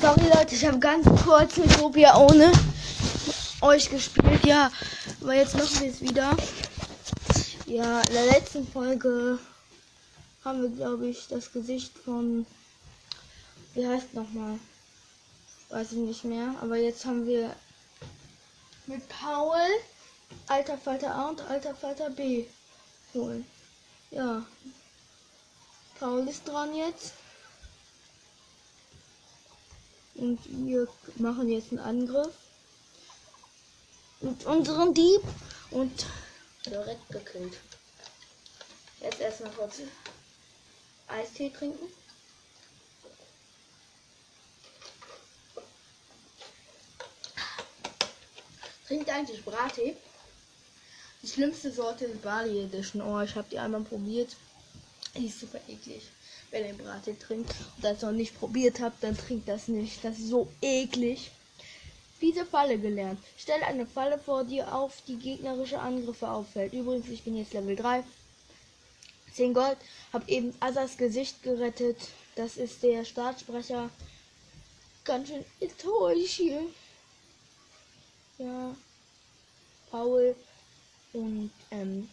Sorry 0.00 0.30
Leute, 0.34 0.54
ich 0.54 0.64
habe 0.64 0.78
ganz 0.78 1.06
kurz 1.24 1.58
mit 1.58 1.70
Utopia 1.76 2.16
ohne 2.16 2.50
euch 3.60 3.90
gespielt. 3.90 4.42
Ja, 4.46 4.72
aber 5.20 5.34
jetzt 5.34 5.54
machen 5.54 5.78
wir 5.78 5.90
es 5.90 6.00
wieder. 6.00 6.34
Ja, 7.66 8.00
in 8.00 8.14
der 8.14 8.24
letzten 8.26 8.66
Folge 8.66 9.38
haben 10.42 10.62
wir, 10.62 10.70
glaube 10.70 11.08
ich, 11.08 11.28
das 11.28 11.52
Gesicht 11.52 11.92
von. 11.98 12.46
Wie 13.74 13.86
heißt 13.86 14.14
nochmal? 14.14 14.58
Weiß 15.68 15.92
ich 15.92 15.98
nicht 15.98 16.24
mehr. 16.24 16.54
Aber 16.62 16.76
jetzt 16.76 17.04
haben 17.04 17.26
wir 17.26 17.54
mit 18.86 19.06
Paul 19.10 19.58
Alter 20.46 20.78
Falter 20.78 21.14
A 21.14 21.28
und 21.28 21.42
Alter 21.42 21.74
Falter 21.74 22.08
B 22.08 22.46
holen. 23.12 23.44
Ja. 24.10 24.46
Paul 25.98 26.26
ist 26.26 26.48
dran 26.48 26.74
jetzt. 26.74 27.12
Und 30.20 30.38
wir 30.66 30.86
machen 31.16 31.48
jetzt 31.48 31.70
einen 31.70 31.78
Angriff. 31.78 32.34
Mit 34.20 34.44
unserem 34.44 34.92
Dieb. 34.92 35.22
Und 35.70 36.04
direkt 36.66 37.08
gekillt. 37.08 37.56
Jetzt 39.00 39.20
erstmal 39.20 39.50
kurz 39.52 39.78
Eistee 41.08 41.48
trinken. 41.48 41.86
Trinkt 48.86 49.08
eigentlich 49.08 49.42
Brattee. 49.42 49.96
Die 51.22 51.28
schlimmste 51.28 51.72
Sorte 51.72 52.04
ist 52.04 52.20
Bali 52.20 52.64
Edition. 52.64 53.00
Oh, 53.00 53.20
ich 53.20 53.34
habe 53.36 53.48
die 53.50 53.58
einmal 53.58 53.80
probiert. 53.82 54.36
Die 55.16 55.28
ist 55.28 55.40
super 55.40 55.60
eklig. 55.66 56.02
Wenn 56.50 56.66
ihr 56.66 56.74
Brattee 56.74 57.16
trinkt 57.16 57.50
und 57.76 57.84
das 57.84 58.02
noch 58.02 58.12
nicht 58.12 58.38
probiert 58.38 58.80
habt, 58.80 59.02
dann 59.02 59.16
trinkt 59.16 59.48
das 59.48 59.68
nicht. 59.68 60.04
Das 60.04 60.18
ist 60.18 60.28
so 60.28 60.48
eklig. 60.60 61.30
Diese 62.20 62.44
Falle 62.44 62.78
gelernt. 62.78 63.20
Stell 63.38 63.62
eine 63.62 63.86
Falle 63.86 64.18
vor 64.18 64.44
dir 64.44 64.74
auf, 64.74 65.02
die 65.06 65.16
gegnerische 65.16 65.78
Angriffe 65.78 66.28
auffällt. 66.28 66.72
Übrigens, 66.72 67.08
ich 67.08 67.22
bin 67.22 67.36
jetzt 67.36 67.54
Level 67.54 67.76
3. 67.76 68.02
10 69.32 69.54
Gold. 69.54 69.78
Hab 70.12 70.28
eben 70.28 70.52
Asas 70.60 70.96
Gesicht 70.96 71.42
gerettet. 71.42 71.96
Das 72.34 72.56
ist 72.56 72.82
der 72.82 73.04
Startsprecher. 73.04 73.90
Ganz 75.04 75.28
schön 75.28 75.44
enttäuscht 75.60 76.36
hier. 76.36 76.62
Ja. 78.38 78.74
Paul 79.90 80.36
und 81.12 81.50
ähm, 81.70 82.08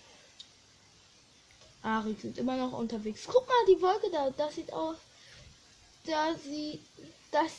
Arik 1.88 2.20
sind 2.22 2.38
immer 2.38 2.58
noch 2.58 2.74
unterwegs. 2.74 3.24
Guck 3.26 3.48
mal, 3.48 3.66
die 3.68 3.82
Wolke 3.82 4.12
da, 4.12 4.30
das 4.32 4.56
sieht 4.56 4.72
aus. 4.74 4.98
Da 6.06 6.36
sieht 6.36 6.82
das. 7.32 7.52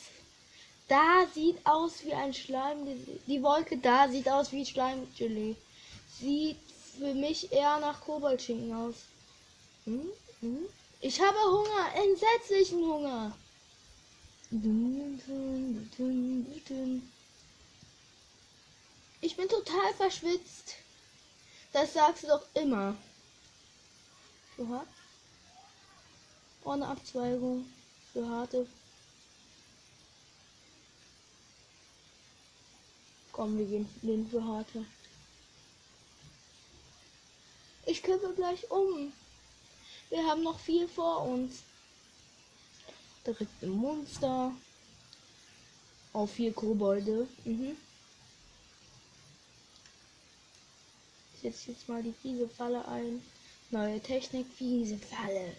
Da 0.87 1.25
sieht 1.33 1.57
aus 1.65 2.03
wie 2.03 2.13
ein 2.13 2.33
Schleim. 2.33 2.85
Die, 2.85 3.19
die 3.27 3.43
Wolke 3.43 3.77
da 3.77 4.07
sieht 4.07 4.29
aus 4.29 4.51
wie 4.51 4.65
Schleimgelee. 4.65 5.55
Sieht 6.19 6.57
für 6.97 7.13
mich 7.13 7.51
eher 7.51 7.79
nach 7.79 8.01
Kobaltschinken 8.01 8.73
aus. 8.73 8.95
Hm? 9.85 10.09
Hm? 10.41 10.65
Ich 11.01 11.19
habe 11.21 11.37
Hunger, 11.37 11.95
entsetzlichen 11.95 12.85
Hunger. 12.85 13.35
Ich 19.21 19.35
bin 19.35 19.47
total 19.47 19.93
verschwitzt. 19.95 20.75
Das 21.71 21.93
sagst 21.93 22.23
du 22.23 22.27
doch 22.27 22.43
immer. 22.53 22.95
Oha. 24.59 24.85
Oh, 26.65 26.71
eine 26.71 26.87
Abzweigung 26.87 27.65
für 28.11 28.27
harte. 28.27 28.67
Komm, 33.31 33.57
wir 33.57 33.65
gehen 33.65 33.87
den 34.01 34.29
für 34.29 34.43
harte. 34.43 34.85
Ich 37.85 38.03
kippe 38.03 38.33
gleich 38.35 38.69
um. 38.69 39.13
Wir 40.09 40.25
haben 40.25 40.43
noch 40.43 40.59
viel 40.59 40.89
vor 40.89 41.23
uns. 41.23 41.63
Direkt 43.25 43.63
ein 43.63 43.69
Monster. 43.69 44.51
Auf 46.11 46.33
vier 46.33 46.51
Kobolde. 46.51 47.29
Mhm. 47.45 47.77
Ich 51.33 51.39
setze 51.41 51.71
jetzt 51.71 51.87
mal 51.87 52.03
die 52.03 52.13
fiese 52.21 52.49
Falle 52.49 52.85
ein. 52.89 53.23
Neue 53.71 53.99
Technik, 53.99 54.47
fiese 54.57 54.97
Falle. 54.97 55.55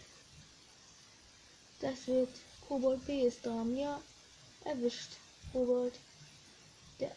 Das 1.81 2.09
wird 2.09 2.28
Kobold 2.66 3.06
B 3.06 3.26
ist 3.26 3.47
dran. 3.47 3.76
Ja, 3.76 4.00
erwischt. 4.65 5.12
Kobold. 5.53 5.94
Der 6.99 7.12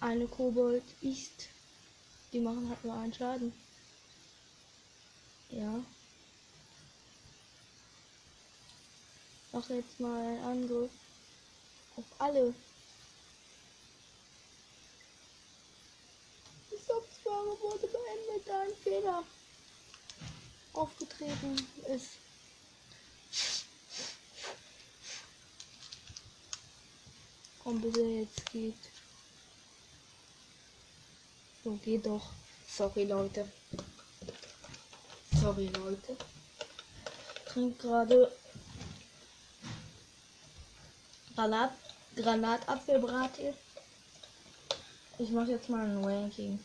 eine 0.00 0.26
Kobold 0.26 0.82
ist. 1.02 1.48
Die 2.32 2.40
machen 2.40 2.70
halt 2.70 2.82
nur 2.84 2.94
einen 2.94 3.12
Schaden. 3.12 3.52
Ja. 5.50 5.84
Mach 9.52 9.68
jetzt 9.68 10.00
mal 10.00 10.26
einen 10.26 10.42
Angriff 10.44 10.90
auf 11.96 12.04
alle. 12.18 12.54
Die 16.70 16.76
Absprache 16.76 17.60
wurde 17.60 17.86
beendet, 17.88 18.48
ein 18.48 18.74
Fehler 18.82 19.24
aufgetreten 20.72 21.56
ist. 21.88 22.10
Komm 27.62 27.80
bitte, 27.80 28.00
jetzt 28.00 28.50
geht. 28.50 28.74
So, 31.62 31.72
geht 31.76 32.06
doch. 32.06 32.30
Sorry, 32.68 33.04
Leute. 33.04 33.46
Sorry, 35.40 35.66
Leute. 35.68 36.16
Trink 37.46 37.78
gerade 37.78 38.32
Granat, 41.34 41.72
Granatapfelbraten. 42.16 43.54
Ich 45.18 45.30
mache 45.30 45.50
jetzt 45.52 45.68
mal 45.68 45.84
ein 45.84 46.04
Ranking. 46.04 46.58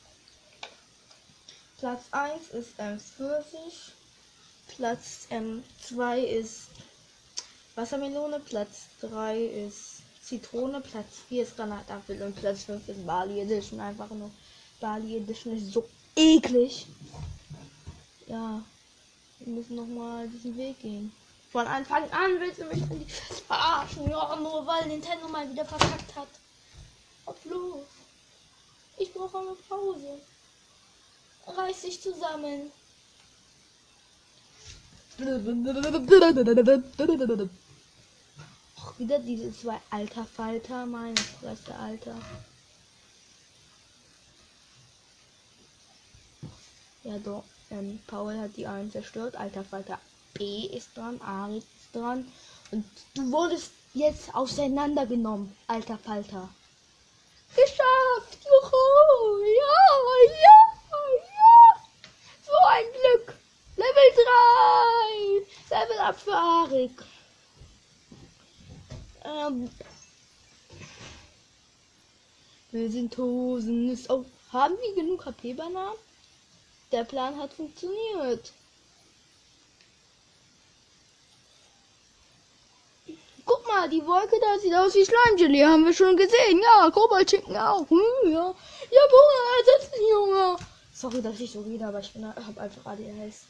Platz 1.85 2.06
1 2.09 2.50
ist 2.50 2.69
ähm, 2.79 3.00
Pfirsich. 3.00 3.94
Platz 4.75 5.28
ähm, 5.29 5.63
2 5.84 6.19
ist 6.19 6.69
Wassermelone. 7.75 8.40
Platz 8.40 8.88
3 9.01 9.40
ist 9.40 10.01
Zitrone. 10.19 10.81
Platz 10.81 11.06
4 11.29 11.44
ist 11.44 11.56
Granatapfel. 11.56 12.23
Und 12.23 12.35
Platz 12.38 12.63
5 12.63 12.90
ist 12.90 13.06
Bali 13.06 13.40
Edition. 13.40 13.79
Einfach 13.79 14.09
nur 14.09 14.31
Bali 14.81 15.18
Edition 15.18 15.56
ist 15.56 15.73
so 15.73 15.88
eklig. 16.16 16.88
Ja. 18.25 18.63
Wir 19.38 19.53
müssen 19.53 19.75
nochmal 19.75 20.28
diesen 20.28 20.57
Weg 20.57 20.79
gehen. 20.79 21.12
Von 21.52 21.67
Anfang 21.67 22.09
an 22.09 22.40
willst 22.40 22.62
du 22.62 22.66
mich 22.66 22.81
in 22.81 23.06
die 23.06 23.13
verarschen. 23.46 24.09
Ja, 24.09 24.35
nur 24.38 24.66
weil 24.66 24.88
Nintendo 24.88 25.28
mal 25.28 25.47
wieder 25.52 25.66
verkackt 25.66 26.16
hat. 26.16 26.29
Auf 27.28 27.46
los. 27.46 27.85
Ich 28.97 29.13
brauche 29.13 29.38
eine 29.38 29.53
Pause. 29.69 30.19
Reiß 31.47 31.81
dich 31.81 32.01
zusammen. 32.01 32.72
Och, 38.78 39.00
wieder 39.00 39.19
diese 39.19 39.53
zwei 39.53 39.79
alter 39.89 40.25
Falter. 40.25 40.85
Meine 40.85 41.16
Fresse, 41.16 41.75
Alter. 41.75 42.16
Ja, 47.03 47.17
doch. 47.19 47.44
Ähm, 47.72 48.00
Paul 48.07 48.38
hat 48.38 48.57
die 48.57 48.67
einen 48.67 48.91
zerstört. 48.91 49.35
Alter 49.35 49.63
Falter 49.63 50.00
B 50.34 50.66
ist 50.66 50.89
dran. 50.95 51.22
Aris 51.22 51.63
ist 51.63 51.95
dran. 51.95 52.25
Und 52.72 52.85
du 53.13 53.31
wurdest 53.31 53.72
jetzt 53.94 54.34
auseinandergenommen, 54.35 55.55
alter 55.67 55.97
Falter. 55.97 56.49
Geschafft! 57.55 58.37
Juhu! 58.43 59.46
Ja, 59.46 59.85
ja, 60.43 60.58
ja! 61.23 61.81
So 62.46 62.52
ein 62.70 62.85
Glück! 62.91 63.35
Level 64.05 64.25
3! 65.69 65.75
Level 65.75 65.99
up 65.99 66.19
für 66.19 66.34
Arik. 66.34 67.03
Ähm, 69.23 69.69
wir 72.72 72.91
sind 72.91 73.17
Hosen. 73.17 73.90
Ist 73.90 74.09
auch, 74.09 74.25
haben 74.52 74.75
wir 74.78 74.96
genug 74.96 75.25
HP-Bananen? 75.25 75.97
Der 76.91 77.03
Plan 77.03 77.40
hat 77.40 77.53
funktioniert. 77.53 78.52
Guck 83.46 83.67
mal, 83.67 83.90
die 83.90 84.05
Wolke 84.05 84.40
da 84.40 84.59
sieht 84.59 84.73
aus 84.73 84.93
wie 84.93 85.05
Schleimgelee. 85.05 85.66
Haben 85.66 85.85
wir 85.85 85.93
schon 85.93 86.16
gesehen. 86.16 86.61
Ja, 86.61 86.91
Kobaltschinken 86.91 87.58
auch. 87.58 87.90
Hm, 87.90 88.31
ja. 88.31 88.53
Ja, 88.91 89.01
Hunger, 89.16 89.59
ersetzt 89.59 89.96
Junge. 90.11 90.58
Sorry, 90.93 91.22
dass 91.22 91.40
ich 91.40 91.51
so 91.51 91.61
rede, 91.61 91.87
aber 91.87 91.99
ich 91.99 92.13
bin 92.13 92.28
hab 92.28 92.58
einfach 92.58 92.85
ADHS. 92.85 93.46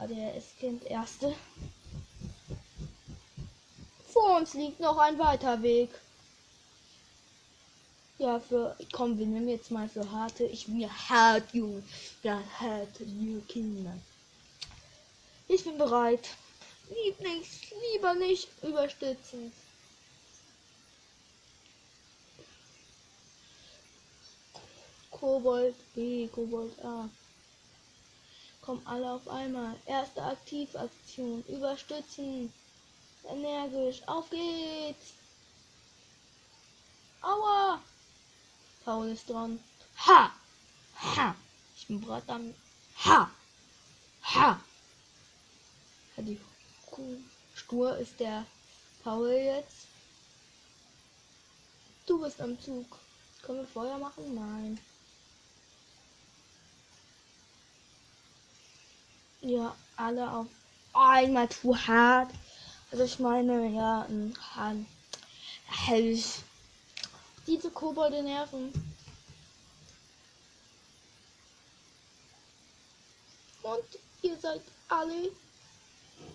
ADHS-Kind, 0.00 0.84
erste. 0.84 1.34
Vor 4.08 4.36
uns 4.38 4.54
liegt 4.54 4.80
noch 4.80 4.96
ein 4.96 5.18
weiter 5.18 5.62
Weg. 5.62 5.90
Ja, 8.18 8.40
für. 8.40 8.76
Komm, 8.92 9.18
wir 9.18 9.26
nehmen 9.26 9.48
jetzt 9.48 9.70
mal 9.70 9.88
für 9.88 10.10
harte. 10.10 10.44
Ich 10.44 10.66
bin 10.66 10.80
ja 10.80 10.90
hart, 11.08 11.54
Junge. 11.54 11.82
Ja, 12.22 12.42
hart, 12.58 13.00
you 13.00 13.40
Kinder. 13.48 13.96
Ich 15.48 15.64
bin 15.64 15.76
bereit. 15.78 16.28
Lieb 16.88 17.20
nicht, 17.20 17.72
lieber 17.92 18.14
nicht 18.14 18.48
überstützen. 18.62 19.52
Kobold 25.10 25.74
B, 25.94 26.28
Kobold 26.28 26.84
A. 26.84 27.08
Kommen 28.70 28.86
alle 28.86 29.10
auf 29.10 29.26
einmal. 29.26 29.74
Erste 29.84 30.22
Aktivaktion. 30.22 31.42
Überstützen. 31.48 32.52
Energisch. 33.28 34.00
Auf 34.06 34.30
geht's. 34.30 35.14
Aua. 37.20 37.80
Paul 38.84 39.08
ist 39.08 39.28
dran. 39.28 39.58
Ha! 40.06 40.30
Ha! 41.02 41.34
Ich 41.76 41.88
bin 41.88 42.00
bereit 42.00 42.22
am. 42.28 42.54
Ha! 43.04 43.28
Ha! 44.22 44.60
Hat 46.16 46.24
die. 46.28 46.40
Stur 47.56 47.98
ist 47.98 48.20
der 48.20 48.46
Paul 49.02 49.30
jetzt. 49.30 49.88
Du 52.06 52.22
bist 52.22 52.40
am 52.40 52.56
Zug. 52.60 52.86
Können 53.42 53.62
wir 53.62 53.66
Feuer 53.66 53.98
machen? 53.98 54.32
Nein. 54.32 54.78
Ja, 59.42 59.74
alle 59.96 60.30
auf 60.30 60.46
einmal 60.92 61.48
zu 61.48 61.76
hart. 61.76 62.30
Also 62.90 63.04
ich 63.04 63.18
meine, 63.18 63.68
ja. 63.68 64.06
Hell 65.66 66.22
diese 67.50 67.70
Kobolde 67.70 68.22
nerven. 68.22 68.72
Und 73.62 73.84
ihr 74.22 74.36
seid 74.38 74.62
alle 74.88 75.32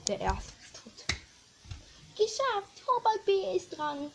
der 0.08 0.20
erste 0.20 0.52
tot. 0.74 1.18
Geschafft. 2.18 2.86
Kobold 2.86 3.26
B 3.26 3.56
ist 3.56 3.78
dran. 3.78 4.12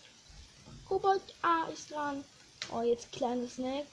Kobold 0.86 1.22
A 1.42 1.68
ist 1.68 1.90
dran. 1.90 2.24
Oh, 2.70 2.82
jetzt 2.82 3.10
kleines 3.12 3.54
Snack. 3.54 3.86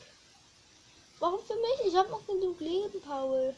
Warum 1.20 1.40
für 1.46 1.56
mich? 1.56 1.88
Ich 1.88 1.96
habe 1.96 2.10
noch 2.10 2.26
genug 2.28 2.60
Leben, 2.60 3.02
Paul. 3.02 3.56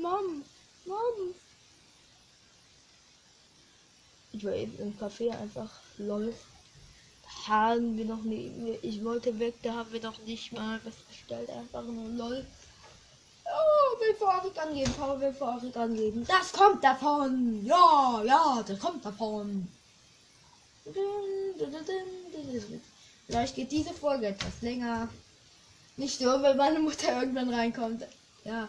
Mom, 0.00 0.42
Mom. 0.84 1.34
Ich 4.32 4.44
war 4.44 4.52
eben 4.52 4.78
im 4.78 4.98
Café 4.98 5.30
einfach 5.30 5.70
lol 5.98 6.34
haben 7.48 7.96
wir 7.96 8.04
noch 8.04 8.22
nicht. 8.22 8.52
Ich 8.82 9.04
wollte 9.04 9.38
weg, 9.38 9.54
da 9.62 9.74
haben 9.74 9.92
wir 9.92 10.02
noch 10.02 10.18
nicht 10.20 10.52
mal 10.52 10.80
was 10.84 10.94
bestellt. 10.94 11.50
Einfach 11.50 11.82
nur 11.84 12.08
lol. 12.10 12.46
Oh, 13.44 14.00
will 14.00 14.14
Vorricht 14.16 14.58
angeben. 14.58 14.92
Power 14.92 15.20
will 15.20 15.32
Vorricht 15.32 15.76
angeben. 15.76 16.26
Das 16.26 16.52
kommt 16.52 16.84
davon. 16.84 17.64
Ja, 17.64 18.22
ja, 18.24 18.62
das 18.66 18.78
kommt 18.78 19.04
davon. 19.04 19.66
Vielleicht 23.26 23.54
geht 23.54 23.72
diese 23.72 23.92
Folge 23.94 24.28
etwas 24.28 24.60
länger. 24.60 25.08
Nicht 25.96 26.20
nur, 26.20 26.42
wenn 26.42 26.56
meine 26.56 26.78
Mutter 26.78 27.20
irgendwann 27.20 27.52
reinkommt. 27.52 28.04
Ja. 28.44 28.68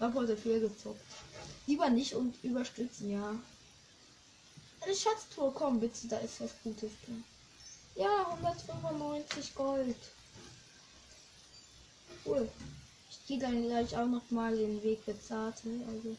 Hab 0.00 0.14
heute 0.14 0.36
viel 0.36 0.60
gezockt. 0.60 1.00
Lieber 1.66 1.88
nicht 1.90 2.14
und 2.14 2.42
überstützen, 2.42 3.10
ja. 3.10 3.34
Eine 4.80 4.94
Schatztruhe, 4.94 5.52
komm 5.54 5.80
bitte, 5.80 6.08
da 6.08 6.18
ist 6.18 6.40
was 6.40 6.50
Gutes 6.62 6.92
drin. 7.04 7.24
Ja, 7.94 8.26
195 8.30 9.54
Gold. 9.54 9.96
Cool. 12.24 12.48
Ich 13.10 13.26
gehe 13.26 13.38
dann 13.38 13.62
gleich 13.62 13.96
auch 13.96 14.06
noch 14.06 14.30
mal 14.30 14.56
den 14.56 14.82
Weg 14.82 15.04
bezahlen. 15.06 15.54
Also. 15.88 16.16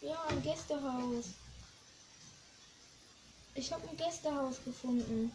Ja, 0.00 0.22
ein 0.28 0.42
Gästehaus. 0.42 1.26
Ich 3.54 3.72
habe 3.72 3.88
ein 3.88 3.96
Gästehaus 3.96 4.56
gefunden. 4.64 5.32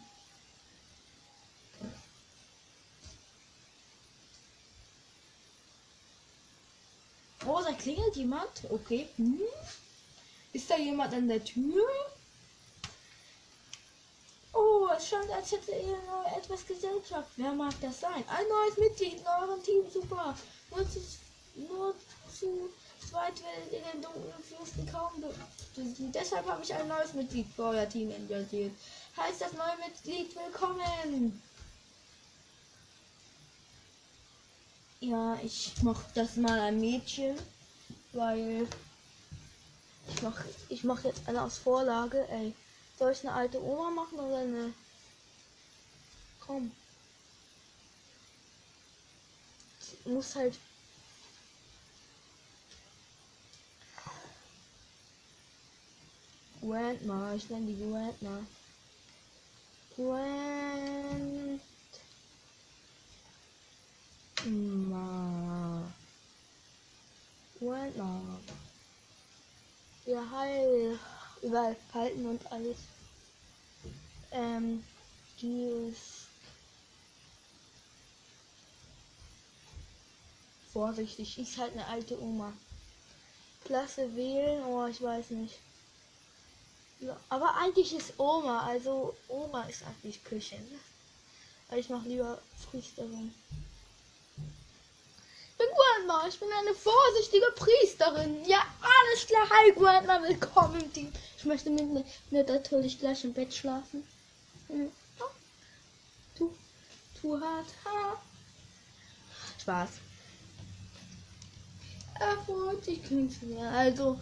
Oh, 7.46 7.60
da 7.60 7.72
klingelt 7.72 8.16
jemand. 8.16 8.50
Okay. 8.70 9.08
Hm. 9.16 9.40
Ist 10.52 10.70
da 10.70 10.76
jemand 10.76 11.12
an 11.14 11.28
der 11.28 11.42
Tür? 11.42 11.82
Oh, 14.52 14.86
es 14.96 15.08
scheint, 15.08 15.30
als 15.30 15.50
hätte 15.50 15.72
ihr 15.72 15.98
etwas 16.36 16.66
Gesellschaft. 16.66 17.30
Wer 17.36 17.52
mag 17.52 17.72
das 17.80 18.00
sein? 18.00 18.24
Ein 18.28 18.48
neues 18.48 18.76
Mitglied 18.76 19.20
in 19.20 19.26
eurem 19.26 19.62
Team. 19.62 19.82
Super. 19.92 20.36
Nur 20.70 20.90
zu, 20.90 21.00
nur 21.56 21.94
zu 22.38 22.70
zweit 23.08 23.34
werdet 23.42 23.72
ihr 23.72 23.92
den 23.92 24.02
dunklen 24.02 24.42
Fürsten 24.42 24.86
kaum 24.92 25.10
besiegen. 25.74 26.12
Deshalb 26.12 26.46
habe 26.46 26.62
ich 26.62 26.72
ein 26.74 26.88
neues 26.88 27.14
Mitglied 27.14 27.46
für 27.56 27.64
euer 27.64 27.88
Team 27.88 28.10
engagiert. 28.10 28.72
Heißt 29.16 29.40
das 29.40 29.52
neue 29.52 29.76
Mitglied 29.86 30.36
willkommen. 30.36 31.42
Ja, 35.02 35.36
ich 35.42 35.72
mach 35.82 36.00
das 36.14 36.36
mal 36.36 36.60
ein 36.60 36.80
Mädchen, 36.80 37.36
weil 38.12 38.68
ich 40.08 40.22
mach, 40.22 40.44
ich 40.68 40.84
mach 40.84 41.02
jetzt 41.02 41.26
eine 41.26 41.42
aus 41.42 41.58
Vorlage. 41.58 42.24
Ey, 42.28 42.54
soll 42.96 43.10
ich 43.10 43.26
eine 43.26 43.32
alte 43.32 43.60
Oma 43.60 43.90
machen 43.90 44.20
oder 44.20 44.36
eine? 44.36 44.72
Komm. 46.46 46.70
Ich 49.80 50.06
muss 50.06 50.36
halt. 50.36 50.56
Grandma, 56.60 57.34
ich 57.34 57.50
nenne 57.50 57.66
die 57.66 57.90
Grandma. 57.90 58.38
Grand 59.96 61.71
Ma. 64.44 65.92
Bueno. 67.60 68.40
Ja, 70.04 70.30
heil. 70.30 70.98
Überall 71.42 71.76
halten 71.94 72.26
und 72.26 72.52
alles. 72.52 72.78
Ähm, 74.32 74.82
die 75.40 75.90
ist 75.90 76.26
vorsichtig. 80.72 81.38
Ist 81.38 81.58
halt 81.58 81.72
eine 81.72 81.86
alte 81.86 82.20
Oma. 82.20 82.52
Klasse 83.64 84.14
wählen, 84.16 84.64
oh, 84.64 84.86
ich 84.86 85.00
weiß 85.00 85.30
nicht. 85.30 85.58
Aber 87.28 87.56
eigentlich 87.56 87.94
ist 87.94 88.18
Oma, 88.18 88.66
also 88.66 89.14
Oma 89.28 89.62
ist 89.64 89.84
eigentlich 89.84 90.22
Küche. 90.24 90.58
Aber 91.68 91.78
ich 91.78 91.88
mache 91.88 92.08
lieber 92.08 92.40
Priesterin 92.70 93.32
bin 95.62 95.76
Grandma. 95.76 96.26
Ich 96.28 96.38
bin 96.38 96.48
eine 96.60 96.74
vorsichtige 96.74 97.46
Priesterin. 97.54 98.44
Ja, 98.46 98.62
alles 98.80 99.26
klar. 99.26 99.48
Hi, 99.48 99.72
Grandma. 99.72 100.20
Willkommen 100.22 100.80
im 100.80 100.92
Team. 100.92 101.12
Ich 101.36 101.44
möchte 101.44 101.70
mit 101.70 102.04
mir 102.30 102.44
natürlich 102.44 102.98
gleich 102.98 103.24
im 103.24 103.32
Bett 103.32 103.54
schlafen. 103.54 104.06
Hm. 104.68 104.90
Ja. 105.18 105.24
Tu, 106.36 106.50
tu 107.20 107.40
hart. 107.40 107.66
Ha. 107.84 108.20
Spaß. 109.60 109.90
Erfreut 112.18 112.84
klingt 113.06 113.42
mir. 113.42 113.68
Also, 113.68 114.18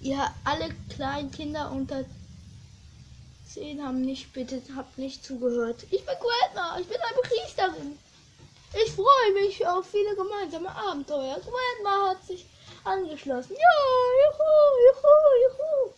ihr 0.00 0.30
alle 0.44 0.68
kleinen 0.94 1.30
Kinder 1.30 1.70
unter 1.72 2.04
10 3.52 3.82
haben 3.82 4.02
nicht, 4.02 4.32
bitte, 4.32 4.62
habt 4.74 4.98
nicht 4.98 5.24
zugehört. 5.24 5.82
Ich 5.90 6.04
bin 6.04 6.14
Grandma. 6.20 6.78
Ich 6.78 6.86
bin 6.86 6.98
eine 7.00 7.22
Priesterin. 7.22 7.98
Ich 8.84 8.92
freue 8.92 9.32
mich 9.32 9.66
auf 9.66 9.86
viele 9.86 10.14
gemeinsame 10.14 10.70
Abenteuer. 10.70 11.40
Grandma 11.40 12.10
hat 12.10 12.26
sich 12.26 12.44
angeschlossen. 12.84 13.56
Ja, 13.56 13.70
juhu, 14.22 14.44
juhu, 14.86 15.92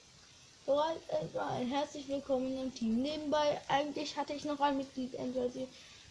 juhu. 0.67 0.83
Äh, 1.11 1.65
herzlich 1.65 2.07
willkommen 2.07 2.57
im 2.57 2.73
Team. 2.73 3.03
Nebenbei, 3.03 3.61
eigentlich 3.67 4.17
hatte 4.17 4.33
ich 4.33 4.45
noch 4.45 4.61
ein 4.61 4.77
Mitglied 4.77 5.13
engagiert, 5.15 5.69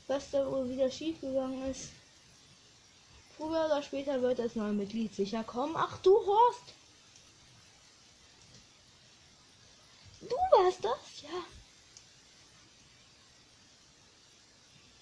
was 0.07 0.29
da 0.31 0.45
wohl 0.51 0.67
wieder 0.69 0.91
schief 0.91 1.21
gegangen 1.21 1.71
ist. 1.71 1.89
Früher 3.37 3.65
oder 3.65 3.81
später 3.81 4.21
wird 4.21 4.39
das 4.39 4.55
neue 4.55 4.73
Mitglied 4.73 5.15
sicher 5.15 5.45
kommen. 5.45 5.75
Ach 5.77 5.97
du 5.99 6.17
Horst! 6.17 6.73
Du 10.19 10.35
warst 10.35 10.83
das? 10.83 11.21
Ja. 11.21 11.43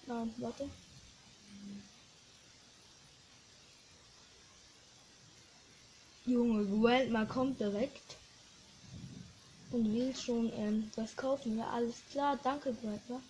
Nein, 0.06 0.32
warte. 0.38 0.70
Junge, 6.26 6.66
Grandma 6.66 7.24
kommt 7.24 7.60
direkt. 7.60 8.16
Und 9.70 9.94
will 9.94 10.14
schon 10.14 10.52
ähm, 10.54 10.90
was 10.96 11.14
kaufen. 11.14 11.56
Ja, 11.58 11.68
alles 11.70 11.94
klar. 12.10 12.38
Danke, 12.42 12.74
Grandma. 12.74 13.20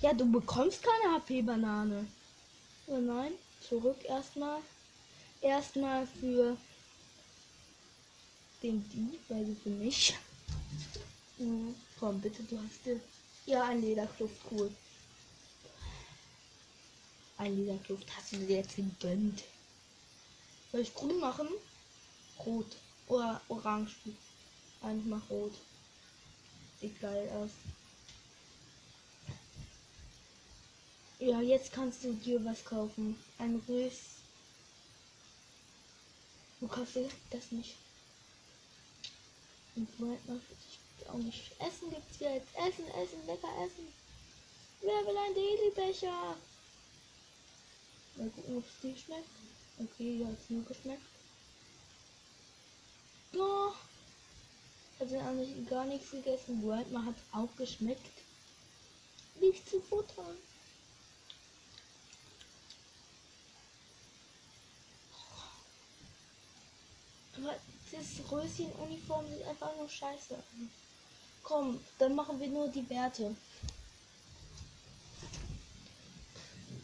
Ja, 0.00 0.12
du 0.12 0.30
bekommst 0.30 0.82
keine 0.82 1.14
HP-Banane. 1.14 2.06
Oh 2.86 2.98
nein, 2.98 3.32
zurück 3.60 3.96
erstmal. 4.04 4.60
Erstmal 5.40 6.06
für 6.06 6.56
den 8.62 8.88
Dieb, 8.90 9.20
also 9.28 9.54
für 9.62 9.70
mich. 9.70 10.14
Mhm. 11.38 11.74
Komm, 11.98 12.20
bitte, 12.20 12.42
du 12.44 12.56
hast 12.58 12.86
dir. 12.86 13.00
Ja, 13.46 13.64
ein 13.64 13.80
Lederkluft, 13.80 14.36
cool. 14.50 14.70
Ein 17.36 17.56
Lederkluft 17.56 18.06
hast 18.16 18.32
du 18.32 18.36
dir 18.38 18.58
jetzt 18.58 18.76
gegönnt. 18.76 19.42
Soll 20.70 20.82
ich 20.82 20.94
grün 20.94 21.18
machen? 21.18 21.48
Rot. 22.38 22.76
Oder 23.08 23.40
orange. 23.48 23.96
Nein, 24.82 25.00
ich 25.00 25.06
mach 25.06 25.30
rot. 25.30 25.52
Sieht 26.80 27.00
geil 27.00 27.28
aus. 27.30 27.50
Ja, 31.18 31.40
jetzt 31.40 31.72
kannst 31.72 32.04
du 32.04 32.12
dir 32.12 32.44
was 32.44 32.64
kaufen. 32.64 33.16
Ein 33.38 33.62
Rös. 33.68 34.00
Du 36.60 36.68
kaufst 36.68 36.98
das 37.30 37.50
nicht. 37.50 37.76
Und 39.76 40.00
Moment 40.00 40.28
mal, 40.28 40.40
auch 41.08 41.18
nicht. 41.18 41.52
Essen 41.58 41.90
gibt's 41.90 42.20
jetzt. 42.20 42.48
Essen, 42.56 42.86
essen, 42.88 43.26
lecker 43.26 43.48
essen. 43.64 43.88
Wer 44.80 45.06
will 45.06 45.16
ein 45.16 45.34
Daily-Becher? 45.34 46.36
Mal 48.16 48.30
gucken, 48.30 48.58
ob 48.58 48.64
es 48.64 48.80
dir 48.82 48.96
schmeckt. 48.96 49.28
Okay, 49.78 50.18
ja, 50.18 50.26
hat's 50.26 50.50
nur 50.50 50.64
geschmeckt. 50.64 51.13
Oh. 53.36 53.72
Also 55.00 55.18
eigentlich 55.18 55.68
gar 55.68 55.84
nichts 55.84 56.10
gegessen. 56.10 56.62
Grandma 56.66 57.04
hat 57.04 57.16
auch 57.32 57.48
geschmeckt. 57.56 58.00
Nicht 59.40 59.68
zu 59.68 59.80
futtern. 59.80 60.36
Aber 67.36 67.54
das 67.90 68.30
Röschen-Uniform 68.30 69.26
sieht 69.28 69.46
einfach 69.46 69.76
nur 69.76 69.88
scheiße 69.88 70.34
an. 70.34 70.70
Komm, 71.42 71.80
dann 71.98 72.14
machen 72.14 72.38
wir 72.40 72.48
nur 72.48 72.68
die 72.68 72.88
Werte. 72.88 73.34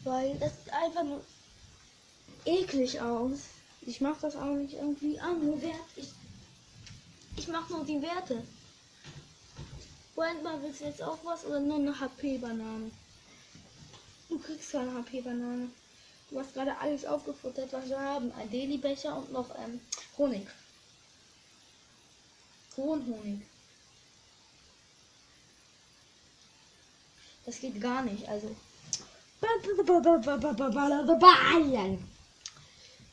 Weil 0.02 0.36
das 0.38 0.52
sieht 0.64 0.72
einfach 0.72 1.04
nur 1.04 1.22
eklig 2.44 3.00
aus. 3.00 3.38
Ich 3.82 4.00
mach 4.00 4.20
das 4.20 4.36
auch 4.36 4.54
nicht 4.54 4.74
irgendwie 4.74 5.18
an. 5.20 5.62
Wert. 5.62 5.74
Ich, 5.96 6.08
ich 7.40 7.48
mach 7.48 7.70
nur 7.70 7.84
die 7.86 8.02
Werte. 8.02 8.42
Moment 10.14 10.62
willst 10.62 10.82
du 10.82 10.84
jetzt 10.84 11.02
auch 11.02 11.18
was 11.24 11.46
oder 11.46 11.58
nur 11.58 11.76
eine 11.76 11.98
HP-Banane? 11.98 12.90
Du 14.28 14.38
kriegst 14.38 14.72
keine 14.72 14.92
HP-Banane. 14.92 15.70
Du 16.28 16.38
hast 16.38 16.52
gerade 16.52 16.76
alles 16.76 17.06
aufgefuttert, 17.06 17.72
was 17.72 17.88
wir 17.88 17.98
haben. 17.98 18.30
Ein 18.32 18.50
Deli-Becher 18.50 19.16
und 19.16 19.32
noch 19.32 19.48
ähm, 19.58 19.80
Honig. 20.18 20.46
Hohen 22.76 23.06
Honig. 23.06 23.40
Das 27.46 27.58
geht 27.58 27.80
gar 27.80 28.02
nicht, 28.02 28.28
also. 28.28 28.54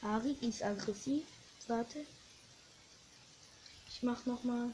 Harry 0.01 0.36
ist 0.41 0.62
aggressiv. 0.62 1.24
Warte. 1.67 2.05
Ich 3.97 4.03
mach 4.03 4.27
noch 4.27 4.43
mal. 4.43 4.69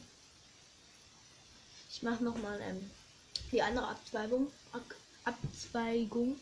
Ich 1.89 2.03
mach 2.03 2.19
noch 2.19 2.35
mal 2.39 2.59
ähm, 2.59 2.91
die 3.53 3.61
andere 3.61 3.87
Abzweigung. 3.87 4.51
Ab 4.73 4.83
Abzweigung. 5.23 6.37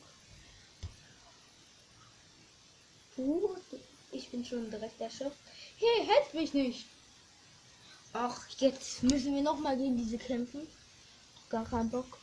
Uh, 3.17 3.55
ich 4.11 4.29
bin 4.29 4.43
schon 4.43 4.71
direkt 4.71 4.99
der 4.99 5.11
Chef. 5.11 5.31
Hey, 5.77 6.07
hält 6.07 6.33
mich 6.33 6.55
nicht. 6.55 6.87
Ach, 8.13 8.49
jetzt 8.57 9.03
müssen 9.03 9.35
wir 9.35 9.43
noch 9.43 9.59
mal 9.59 9.77
gegen 9.77 9.97
diese 9.97 10.17
kämpfen. 10.17 10.67
Gar 11.51 11.65
keinen 11.65 11.91
Bock. 11.91 12.17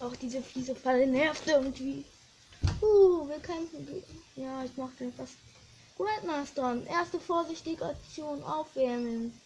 Auch 0.00 0.16
diese 0.16 0.74
Falle 0.74 1.06
nervt 1.06 1.46
irgendwie. 1.46 2.04
Uh, 2.80 3.28
wir 3.28 3.38
kämpfen. 3.38 4.02
Ja, 4.34 4.64
ich 4.64 4.72
mach 4.76 4.90
den 4.98 5.12
fast. 5.12 5.36
Grandmaster, 6.02 6.82
erste 6.86 7.20
vorsichtige 7.20 7.86
Aktion 7.86 8.42
aufwärmen. 8.42 9.40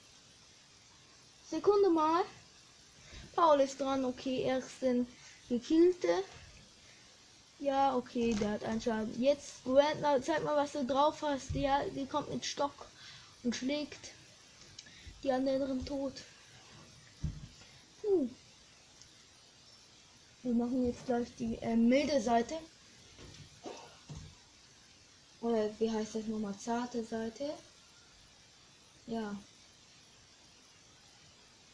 Sekunde 1.50 1.90
mal. 1.90 2.24
Paul 3.34 3.60
ist 3.60 3.78
dran, 3.78 4.06
okay, 4.06 4.44
ersten 4.44 5.06
gekillte. 5.50 6.08
Ja, 7.58 7.94
okay, 7.94 8.34
der 8.34 8.52
hat 8.52 8.64
einen 8.64 8.80
Schaden. 8.80 9.20
Jetzt, 9.20 9.66
Rentner, 9.66 10.22
zeig 10.22 10.42
mal, 10.44 10.56
was 10.56 10.72
du 10.72 10.84
drauf 10.84 11.20
hast. 11.20 11.50
Ja, 11.54 11.84
die 11.94 12.06
kommt 12.06 12.32
mit 12.32 12.44
Stock 12.46 12.86
und 13.42 13.54
schlägt 13.54 14.12
die 15.22 15.32
anderen 15.32 15.84
tot. 15.84 16.14
Puh. 18.00 18.28
Wir 20.42 20.54
machen 20.54 20.86
jetzt 20.86 21.04
gleich 21.04 21.28
die 21.38 21.56
äh, 21.56 21.76
milde 21.76 22.20
Seite. 22.20 22.54
Oder 25.46 25.70
wie 25.78 25.88
heißt 25.88 26.16
das 26.16 26.26
nochmal? 26.26 26.58
Zarte 26.58 27.04
Seite. 27.04 27.54
Ja. 29.06 29.36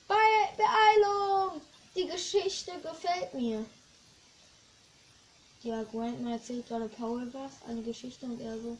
Be 0.06 0.14
Beeilung! 0.58 1.62
Die 1.94 2.06
Geschichte 2.06 2.72
gefällt 2.82 3.32
mir. 3.32 3.64
Ja, 5.62 5.84
Grandma 5.84 6.32
erzählt 6.32 6.68
gerade 6.68 6.86
Paul 6.86 7.32
was, 7.32 7.52
eine 7.66 7.80
Geschichte 7.80 8.26
und 8.26 8.42
er 8.42 8.60
so. 8.60 8.76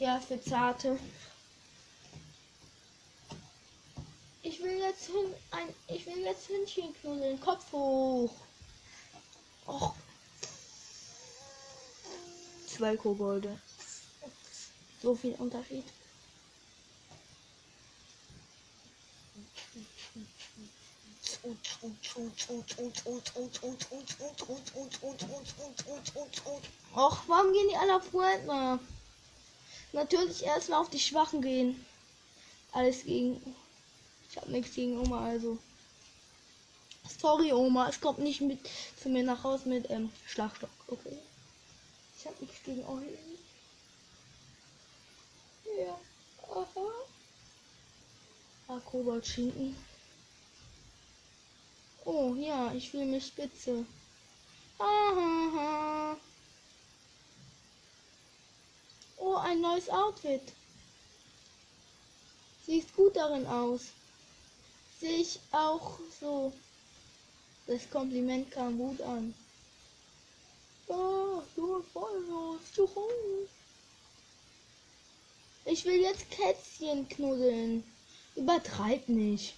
Ja, 0.00 0.18
für 0.18 0.42
Zarte. 0.42 0.98
Ich 4.42 4.60
will 4.60 4.78
jetzt 4.78 5.06
hin, 5.06 5.32
ein, 5.52 5.72
ich 5.86 6.06
will 6.06 6.24
jetzt 6.24 6.48
Hündchen 6.48 6.92
knuddeln, 7.00 7.40
Kopf 7.40 7.70
hoch. 7.70 8.34
Och. 9.68 9.94
Zwei 12.66 12.96
Kobolde. 12.96 13.60
So 15.04 15.14
viel 15.14 15.34
Unterschied. 15.34 15.84
Och, 26.94 27.22
warum 27.26 27.52
gehen 27.52 27.68
die 27.68 27.76
alle 27.76 27.96
auf 27.96 28.14
Rentner? 28.14 28.78
Natürlich 29.92 30.42
erstmal 30.42 30.80
auf 30.80 30.88
die 30.88 30.98
Schwachen 30.98 31.42
gehen. 31.42 31.84
Alles 32.72 33.04
gegen. 33.04 33.54
Ich 34.30 34.38
habe 34.38 34.50
nichts 34.52 34.74
gegen 34.74 34.98
Oma, 34.98 35.26
also. 35.26 35.58
Sorry, 37.20 37.52
Oma, 37.52 37.90
es 37.90 38.00
kommt 38.00 38.20
nicht 38.20 38.40
mit 38.40 38.58
zu 39.02 39.10
mir 39.10 39.22
nach 39.22 39.44
Hause 39.44 39.68
mit 39.68 39.90
ähm, 39.90 40.10
Schlagstock. 40.26 40.70
Okay. 40.88 41.18
Ich 42.18 42.24
habe 42.24 42.36
nichts 42.40 42.62
gegen 42.64 42.86
euch. 42.86 43.33
Ja. 45.78 45.98
Aha. 46.50 46.90
Ah, 48.68 48.80
Kobold 48.84 49.26
Schinken. 49.26 49.76
Oh 52.04 52.34
ja, 52.34 52.72
ich 52.72 52.90
fühle 52.90 53.06
mich 53.06 53.26
spitze. 53.26 53.84
Aha. 54.78 56.16
Oh, 59.16 59.36
ein 59.36 59.60
neues 59.60 59.88
Outfit. 59.88 60.52
Sieht 62.66 62.94
gut 62.94 63.16
darin 63.16 63.46
aus. 63.46 63.82
Sehe 65.00 65.18
ich 65.18 65.40
auch 65.50 65.98
so. 66.20 66.52
Das 67.66 67.88
Kompliment 67.90 68.50
kam 68.50 68.78
gut 68.78 69.00
an. 69.00 69.34
Oh, 70.88 71.42
du 71.56 71.82
voll 71.92 72.24
los. 72.28 72.60
Ich 75.66 75.84
will 75.84 76.00
jetzt 76.00 76.30
Kätzchen 76.30 77.08
knuddeln. 77.08 77.84
Übertreib 78.36 79.08
nicht. 79.08 79.54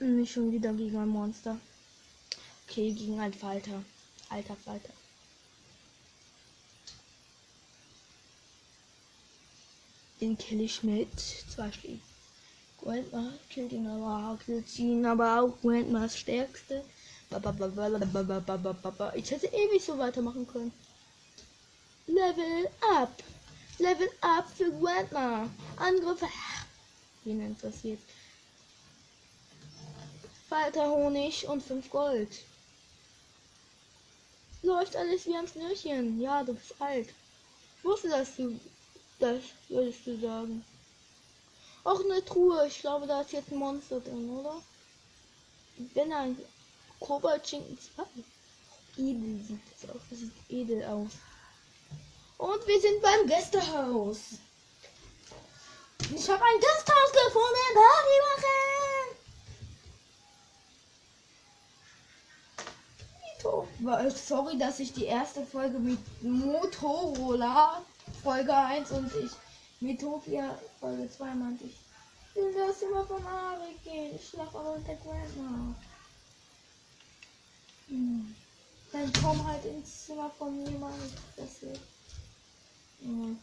Nicht 0.00 0.32
schon 0.32 0.50
wieder 0.50 0.72
gegen 0.72 0.96
ein 0.98 1.08
Monster. 1.08 1.58
Okay, 2.66 2.90
gegen 2.92 3.20
ein 3.20 3.32
Falter. 3.32 3.84
Alter 4.28 4.56
Falter. 4.56 4.92
Den 10.20 10.36
kill 10.38 10.60
ich 10.62 10.82
mit 10.82 11.20
zwei 11.20 11.70
Schlägen. 11.70 12.02
Grandma 12.80 13.32
killt 13.50 13.70
ihn 13.72 13.86
aber, 13.86 14.38
killt 14.44 14.78
ihn 14.78 15.06
aber 15.06 15.40
auch 15.40 15.60
Grandmas 15.60 16.18
stärkste 16.18 16.82
Ich 19.14 19.30
hätte 19.30 19.46
ewig 19.46 19.84
so 19.84 19.96
weitermachen 19.98 20.46
können. 20.46 20.72
Level 22.06 22.70
up. 22.94 23.22
Level 23.78 24.08
up 24.20 24.48
für 24.56 24.70
Grandma. 24.72 25.48
Angriffe. 25.76 26.28
Wen 27.24 27.40
interessiert? 27.40 28.00
Falter 30.48 30.90
Honig 30.90 31.46
und 31.48 31.62
5 31.62 31.88
Gold. 31.90 32.28
Läuft 34.62 34.96
alles 34.96 35.26
wie 35.26 35.36
am 35.36 35.46
Schnürchen. 35.46 36.20
Ja, 36.20 36.42
du 36.42 36.54
bist 36.54 36.74
alt. 36.80 37.08
Wusste, 37.82 38.08
dass 38.08 38.36
du 38.36 38.58
das 39.18 39.42
würdest 39.68 40.06
du 40.06 40.20
sagen. 40.20 40.64
Auch 41.84 42.00
eine 42.04 42.24
Truhe. 42.24 42.66
Ich 42.66 42.80
glaube, 42.80 43.06
da 43.06 43.20
ist 43.22 43.32
jetzt 43.32 43.50
ein 43.50 43.58
Monster 43.58 44.00
drin, 44.00 44.28
oder? 44.30 44.60
Wenn 45.94 46.12
ein 46.12 46.36
Koboldschinken 47.00 47.78
2. 47.96 48.04
Edel 48.98 49.40
sieht 49.46 49.60
das 49.80 49.90
aus. 49.90 50.02
Das 50.10 50.18
sieht 50.18 50.32
edel 50.48 50.84
aus. 50.84 51.12
Und 52.38 52.66
wir 52.66 52.80
sind 52.80 53.02
beim 53.02 53.26
Gästehaus. 53.26 54.18
Ich 56.14 56.28
habe 56.28 56.42
ein 56.42 56.60
Gasthaus 56.60 57.12
gefunden. 57.12 57.74
Party 57.74 58.16
machen. 58.28 58.62
Sorry, 64.14 64.58
dass 64.58 64.80
ich 64.80 64.92
die 64.92 65.06
erste 65.06 65.44
Folge 65.44 65.78
mit 65.78 65.98
Motorola 66.22 67.82
Folge 68.22 68.54
1 68.54 68.90
und 68.92 69.10
ich 69.16 69.32
Metopia 69.80 70.56
Folge 70.78 71.10
2 71.10 71.34
meinte 71.34 71.64
ich. 71.64 71.76
Will 72.34 72.54
das 72.54 72.82
immer 72.82 73.04
von 73.04 73.24
Arik 73.26 73.82
gehen. 73.84 74.14
Ich 74.14 74.28
schlaf 74.28 74.54
aber 74.54 74.76
mit 74.76 74.86
der 74.86 74.96
Grandma. 74.96 75.74
Hm. 77.88 78.34
Dann 78.92 79.12
komm 79.22 79.46
halt 79.46 79.64
ins 79.64 80.06
Zimmer 80.06 80.30
von 80.38 80.80
mal. 80.80 80.92
Das 81.36 81.62
wird. 81.62 81.80
Mhm. 83.02 83.38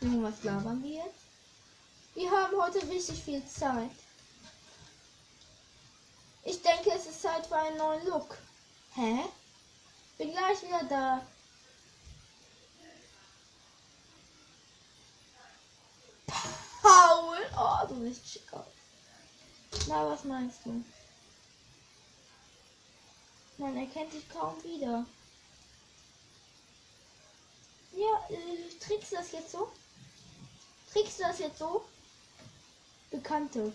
Was 0.00 0.44
labern 0.44 0.82
wir 0.82 1.04
jetzt? 1.04 1.24
Wir 2.14 2.30
haben 2.30 2.56
heute 2.60 2.88
richtig 2.88 3.22
viel 3.22 3.44
Zeit. 3.46 3.90
Ich 6.44 6.62
denke, 6.62 6.90
es 6.92 7.06
ist 7.06 7.22
Zeit 7.22 7.46
für 7.46 7.56
einen 7.56 7.76
neuen 7.76 8.06
Look. 8.06 8.38
Hä? 8.94 9.24
Bin 10.16 10.30
gleich 10.30 10.62
wieder 10.62 10.84
da. 10.84 11.26
Paul! 16.82 17.36
Oh, 17.56 17.86
du 17.88 17.94
bist 18.00 18.28
schick 18.28 18.52
aus. 18.52 18.66
Na, 19.88 20.06
was 20.06 20.24
meinst 20.24 20.58
du? 20.64 20.84
Man 23.58 23.76
erkennt 23.76 24.12
dich 24.12 24.28
kaum 24.28 24.62
wieder. 24.62 25.04
Ja, 27.98 28.28
äh, 28.30 28.78
trickst 28.78 29.10
du 29.10 29.16
das 29.16 29.32
jetzt 29.32 29.50
so? 29.50 29.72
Trickst 30.92 31.18
du 31.18 31.24
das 31.24 31.38
jetzt 31.40 31.58
so? 31.58 31.84
Bekannte. 33.10 33.72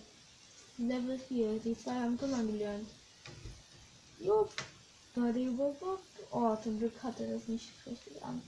Level 0.77 1.19
4. 1.19 1.59
Die 1.59 1.77
zwei 1.77 1.95
haben 1.95 2.17
kümmern 2.17 2.47
gelernt. 2.47 2.87
Jo. 4.19 4.47
Oh, 6.31 6.55
zum 6.63 6.79
Glück 6.79 7.03
hatte 7.03 7.27
das 7.27 7.47
nicht 7.49 7.69
richtig 7.85 8.23
an. 8.23 8.41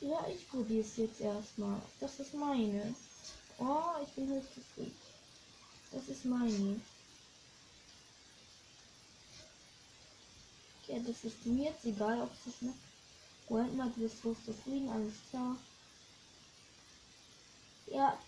Ja, 0.00 0.26
ich 0.28 0.48
probiere 0.48 0.84
es 0.84 0.96
jetzt 0.96 1.20
erstmal. 1.20 1.80
Das 2.00 2.18
ist 2.18 2.34
meine. 2.34 2.94
Oh, 3.58 4.02
ich 4.02 4.10
bin 4.10 4.28
höchst 4.28 4.54
zufrieden. 4.54 4.96
Das 5.92 6.08
ist 6.08 6.24
meine. 6.24 6.80
Ja, 10.88 10.98
das 10.98 11.22
ist 11.22 11.46
mir 11.46 11.70
jetzt 11.70 11.84
egal, 11.84 12.20
ob 12.22 12.30
es 12.46 12.62
noch 13.50 13.56
Grandma, 13.56 13.90
du 13.94 14.02
bist 14.02 14.22
so 14.22 14.34
zufrieden, 14.44 14.90
alles 14.90 15.14
klar. 15.30 15.56
Ja. 17.86 18.18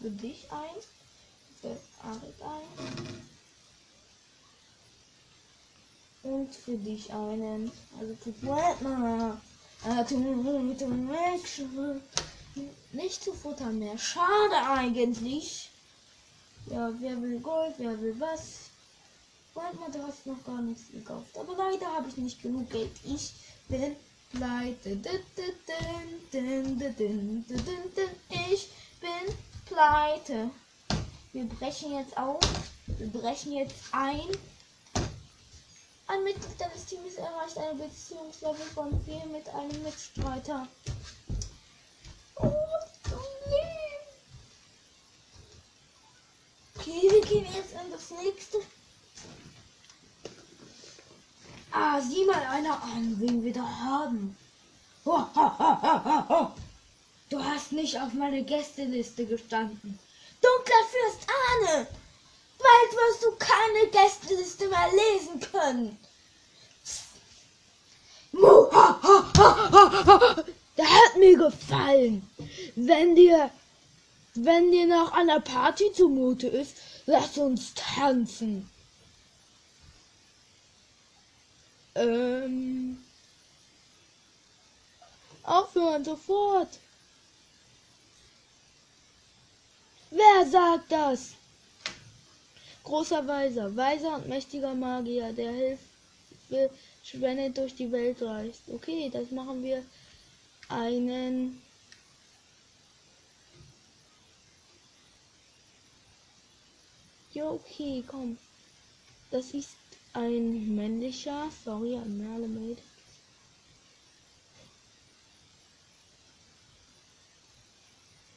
Für 0.00 0.10
dich 0.10 0.50
ein. 0.50 0.76
Für 1.60 1.76
Arik 2.02 2.34
ein. 2.42 3.22
Und 6.22 6.54
für 6.54 6.76
dich 6.78 7.12
einen. 7.12 7.70
Also 7.98 8.16
für 8.16 8.32
Grandma. 8.32 9.40
Nicht 12.92 13.22
zu 13.22 13.34
futtern 13.34 13.78
mehr. 13.78 13.98
Schade 13.98 14.56
eigentlich. 14.56 15.70
Ja, 16.68 16.92
wer 16.98 17.22
will 17.22 17.38
Gold, 17.40 17.74
wer 17.78 18.00
will 18.00 18.14
was? 18.18 18.70
Warte 19.54 19.76
du 19.92 20.02
hast 20.02 20.26
noch 20.26 20.42
gar 20.44 20.60
nichts 20.60 20.90
gekauft. 20.90 21.38
Aber 21.38 21.56
leider 21.56 21.86
habe 21.86 22.08
ich 22.08 22.16
nicht 22.16 22.42
genug 22.42 22.68
Geld. 22.70 22.90
Ich 23.04 23.32
bin 23.68 23.94
pleite. 24.32 24.98
Ich 28.28 28.70
bin 29.00 29.36
pleite. 29.64 30.50
Wir 31.32 31.44
brechen 31.44 31.92
jetzt 31.92 32.18
auf. 32.18 32.40
Wir 32.86 33.06
brechen 33.06 33.52
jetzt 33.52 33.74
ein. 33.92 34.28
Ein 36.08 36.24
Mitglied 36.24 36.60
deines 36.60 36.84
Teams 36.84 37.14
erreicht 37.14 37.58
eine 37.58 37.74
Beziehungslevel 37.74 38.66
von 38.74 39.00
4 39.04 39.26
mit 39.26 39.48
einem 39.48 39.82
Mitstreiter. 39.82 40.68
Oh, 42.36 42.52
Okay, 46.88 47.10
wir 47.10 47.20
gehen 47.22 47.46
jetzt 47.52 47.72
in 47.72 47.90
das 48.08 48.18
nächste. 48.22 48.58
Ah, 51.70 52.00
sieh 52.00 52.24
mal 52.24 52.42
einer 52.46 52.82
an, 52.82 53.16
wen 53.18 53.44
wir 53.44 53.52
da 53.52 53.68
haben. 53.68 54.36
Oh, 55.04 55.24
oh, 55.34 55.50
oh, 56.28 56.48
du 57.30 57.44
hast 57.44 57.72
nicht 57.72 58.00
auf 58.00 58.12
meine 58.12 58.42
Gästeliste 58.42 59.26
gestanden. 59.26 59.98
Dunkler 60.40 60.84
Fürst 60.90 61.28
Ahne! 61.28 61.86
Bald 62.58 62.92
wirst 62.92 63.22
du 63.22 63.32
keine 63.38 63.90
Gästeliste 63.90 64.68
mehr 64.68 64.88
lesen 64.92 65.40
können. 65.40 65.98
Der 70.76 70.86
hat 70.86 71.16
mir 71.18 71.36
gefallen. 71.36 72.28
Wenn 72.74 73.14
dir 73.14 73.50
wenn 74.38 74.70
dir 74.70 74.86
nach 74.86 75.12
einer 75.12 75.40
Party 75.40 75.92
zumute 75.94 76.46
ist, 76.46 76.76
lass 77.06 77.38
uns 77.38 77.72
tanzen. 77.74 78.68
Ähm. 81.94 82.98
Aufhören 85.42 86.04
sofort. 86.04 86.78
Wer 90.10 90.46
sagt 90.50 90.90
das? 90.90 91.34
Großer 92.84 93.26
Weiser, 93.26 93.74
weiser 93.76 94.16
und 94.16 94.28
mächtiger 94.28 94.74
Magier, 94.74 95.32
der 95.32 95.52
Hilfe 95.52 96.70
spendet 97.02 97.56
durch 97.56 97.74
die 97.74 97.90
Welt 97.90 98.20
reist. 98.22 98.62
Okay, 98.68 99.10
das 99.12 99.30
machen 99.30 99.62
wir 99.62 99.84
einen 100.68 101.62
Ja, 107.36 107.50
okay, 107.50 108.02
komm. 108.06 108.38
Das 109.30 109.52
ist 109.52 109.76
ein 110.14 110.74
männlicher, 110.74 111.50
sorry, 111.62 111.94
ein 111.94 112.16
Merlemade. 112.16 112.80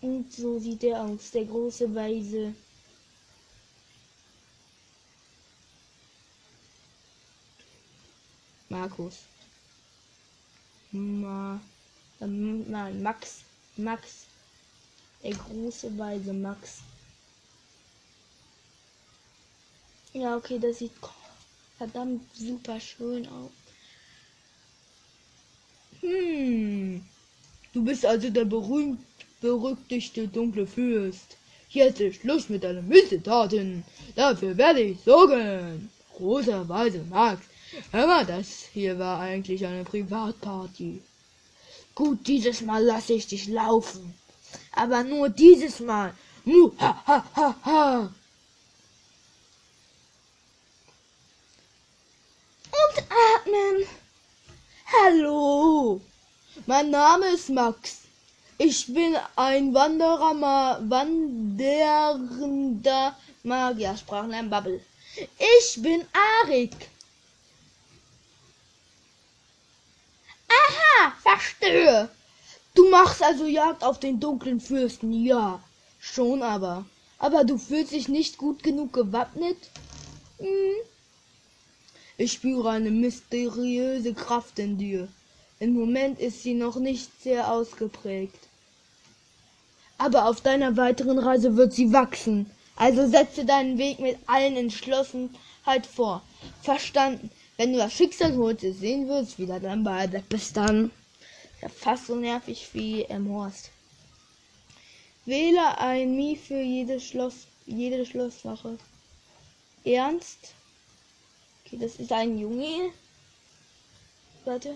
Und 0.02 0.34
so 0.34 0.60
sieht 0.60 0.84
er 0.84 1.02
aus, 1.02 1.32
der 1.32 1.46
große 1.46 1.96
Weise. 1.96 2.54
Markus. 8.68 9.20
Ma, 10.92 11.62
ähm, 12.20 12.70
nein, 12.70 13.02
Max. 13.02 13.44
Max. 13.78 14.26
Der 15.24 15.36
große 15.36 15.98
Weise 15.98 16.34
Max. 16.34 16.80
Ja, 20.14 20.36
okay, 20.38 20.60
das 20.60 20.80
sieht 20.80 20.92
verdammt 21.78 22.22
super 22.34 22.80
schön 22.80 23.28
aus. 23.28 23.52
Hm. 26.02 27.04
Du 27.74 27.84
bist 27.84 28.06
also 28.06 28.30
der 28.30 28.46
berühmt 28.46 29.00
berüchtigte 29.42 30.28
dunkle 30.28 30.68
Fürst. 30.68 31.38
Jetzt 31.70 32.02
ist 32.02 32.22
Schluss 32.22 32.50
mit 32.50 32.64
deinen 32.64 32.88
Missetaten. 32.88 33.84
Dafür 34.16 34.58
werde 34.58 34.82
ich 34.82 35.00
sorgen. 35.02 35.90
Großer 36.18 36.68
Weise 36.68 37.04
Max. 37.10 37.46
Hör 37.92 38.08
mal, 38.08 38.26
das 38.26 38.66
hier 38.74 38.98
war 38.98 39.20
eigentlich 39.20 39.66
eine 39.66 39.84
Privatparty. 39.84 41.02
Gut, 41.94 42.28
dieses 42.28 42.62
Mal 42.62 42.84
lasse 42.84 43.14
ich 43.14 43.28
dich 43.28 43.48
laufen. 43.48 44.14
Aber 44.72 45.04
nur 45.04 45.30
dieses 45.30 45.80
Mal. 45.80 46.14
Mu, 46.44 46.72
ha, 46.80 47.04
ha, 47.06 47.26
ha, 47.36 47.56
ha. 47.64 48.14
Und 52.72 53.09
atmen. 53.36 53.88
Hallo. 54.92 56.02
Mein 56.66 56.90
Name 56.90 57.28
ist 57.28 57.50
Max. 57.50 58.00
Ich 58.58 58.94
bin 58.94 59.16
ein 59.36 59.74
Wanderer, 59.74 60.34
Ma 60.34 60.80
wandernder 60.82 61.96
Magier, 63.44 63.96
sprach 63.98 64.26
Bubble. 64.50 64.82
Ich 65.38 65.82
bin 65.82 66.06
Arik. 66.44 66.76
Aha, 70.50 71.14
verstehe. 71.22 72.10
Du 72.74 72.90
machst 72.90 73.24
also 73.24 73.46
Jagd 73.46 73.84
auf 73.84 74.00
den 74.00 74.20
dunklen 74.20 74.60
Fürsten, 74.60 75.12
ja. 75.26 75.62
Schon 76.00 76.44
aber. 76.44 76.86
Aber 77.18 77.44
du 77.44 77.58
fühlst 77.58 77.92
dich 77.92 78.08
nicht 78.08 78.38
gut 78.38 78.64
genug 78.64 78.94
gewappnet? 78.94 79.58
Hm. 80.38 80.76
Ich 82.20 82.34
spüre 82.34 82.72
eine 82.72 82.92
mysteriöse 82.92 84.14
Kraft 84.14 84.60
in 84.60 84.78
dir. 84.78 85.08
Im 85.62 85.74
Moment 85.74 86.20
ist 86.20 86.44
sie 86.44 86.54
noch 86.54 86.76
nicht 86.76 87.10
sehr 87.24 87.50
ausgeprägt. 87.50 88.50
Aber 89.98 90.28
auf 90.28 90.42
deiner 90.42 90.76
weiteren 90.76 91.18
Reise 91.18 91.56
wird 91.56 91.72
sie 91.72 91.94
wachsen. 91.94 92.52
Also 92.76 93.08
setze 93.08 93.46
deinen 93.46 93.78
Weg 93.78 94.00
mit 94.00 94.18
allen 94.28 94.58
Entschlossenheit 94.58 95.86
vor. 95.90 96.22
Verstanden. 96.62 97.32
Wenn 97.56 97.72
du 97.72 97.78
das 97.78 97.94
Schicksal 97.94 98.36
heute 98.36 98.74
sehen 98.74 99.08
willst, 99.08 99.40
wieder 99.40 99.62
dann 99.62 99.86
bei 99.86 100.06
bis 100.28 100.52
dann. 100.52 100.92
Ja, 101.62 101.70
fast 101.70 102.08
so 102.08 102.16
nervig 102.16 102.68
wie 102.74 103.04
im 103.04 103.30
Horst. 103.30 103.70
Wähle 105.24 105.78
ein 105.78 106.18
Mi 106.18 106.36
für 106.36 106.60
jede 106.60 107.00
Schloss, 107.00 107.48
jede 107.66 108.06
Schlosswache. 108.06 108.78
Ernst? 109.86 110.54
Okay, 111.72 111.78
das 111.78 111.98
ist 111.98 112.12
ein 112.12 112.40
Junge. 112.40 112.92
Warte, 114.44 114.76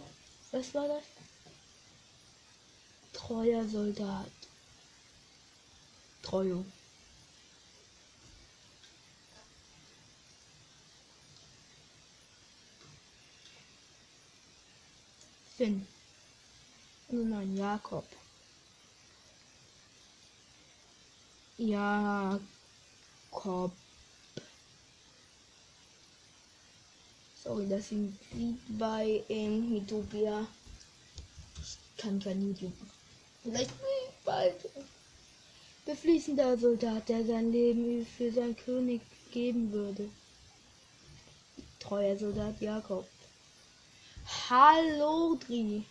was 0.52 0.76
war 0.76 0.88
das? 0.88 1.04
Treuer 3.14 3.68
Soldat. 3.68 4.30
Treue. 6.22 6.64
Finn. 15.58 15.88
Also 17.10 17.24
nein, 17.24 17.58
Jakob. 17.58 18.06
Jakob. 21.58 22.42
Sorry, 27.44 27.68
das 27.68 27.90
sind 27.90 28.18
wie 28.32 28.56
bei 28.70 29.22
in 29.28 29.76
Utopia. 29.76 30.48
Ich 31.62 31.78
kann 31.98 32.18
kein 32.18 32.42
YouTube. 32.42 32.72
Vielleicht 33.42 33.72
bald. 34.24 34.56
Befließender 35.86 36.58
Soldat, 36.58 37.10
der 37.10 37.26
sein 37.26 37.52
Leben 37.52 38.06
für 38.06 38.32
seinen 38.32 38.56
König 38.56 39.02
geben 39.34 39.74
würde. 39.74 40.10
Treuer 41.80 42.16
Soldat 42.18 42.62
Jakob. 42.62 43.06
Hallo, 44.50 45.38
Dri. 45.46 45.84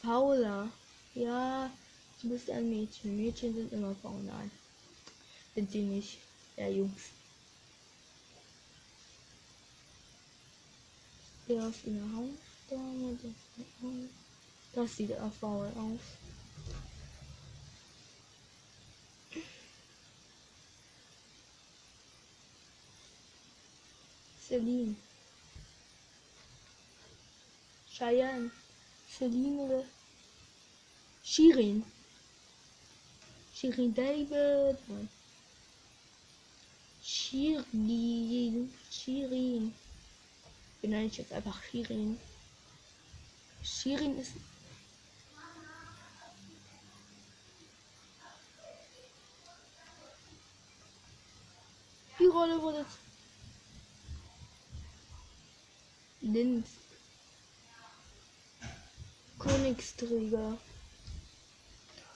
Fauler. 0.00 0.68
Ja, 1.16 1.72
du 2.22 2.28
bist 2.28 2.48
ein 2.50 2.70
Mädchen. 2.70 3.16
Mädchen 3.16 3.52
sind 3.52 3.72
immer 3.72 3.96
faul. 4.00 4.22
Nein. 4.22 4.52
Sind 5.56 5.72
sie 5.72 5.82
nicht. 5.82 6.18
Ja, 6.56 6.68
Jungs. 6.68 7.17
Der 11.48 11.66
auf 11.66 11.74
eine 11.86 12.02
Hausdame. 12.14 13.18
Das 14.74 14.96
sieht 14.96 15.12
auch 15.18 15.32
faul 15.32 15.66
aus. 15.76 16.00
Celine. 24.46 24.94
Cheyenne. 27.90 28.50
Celine 29.10 29.62
oder 29.62 29.84
Shirin. 31.24 31.82
Shirin 33.54 33.94
David. 33.94 34.78
Shirin. 37.02 38.70
Shirin. 38.90 39.74
Benenne 40.88 41.04
ich 41.04 41.18
jetzt 41.18 41.34
einfach 41.34 41.62
Shirin. 41.64 42.18
Shirin 43.62 44.18
ist. 44.18 44.32
Die 52.18 52.24
Rolle 52.24 52.62
wurde. 52.62 52.86
Linz. 56.22 56.68
Königsträger. 59.38 60.56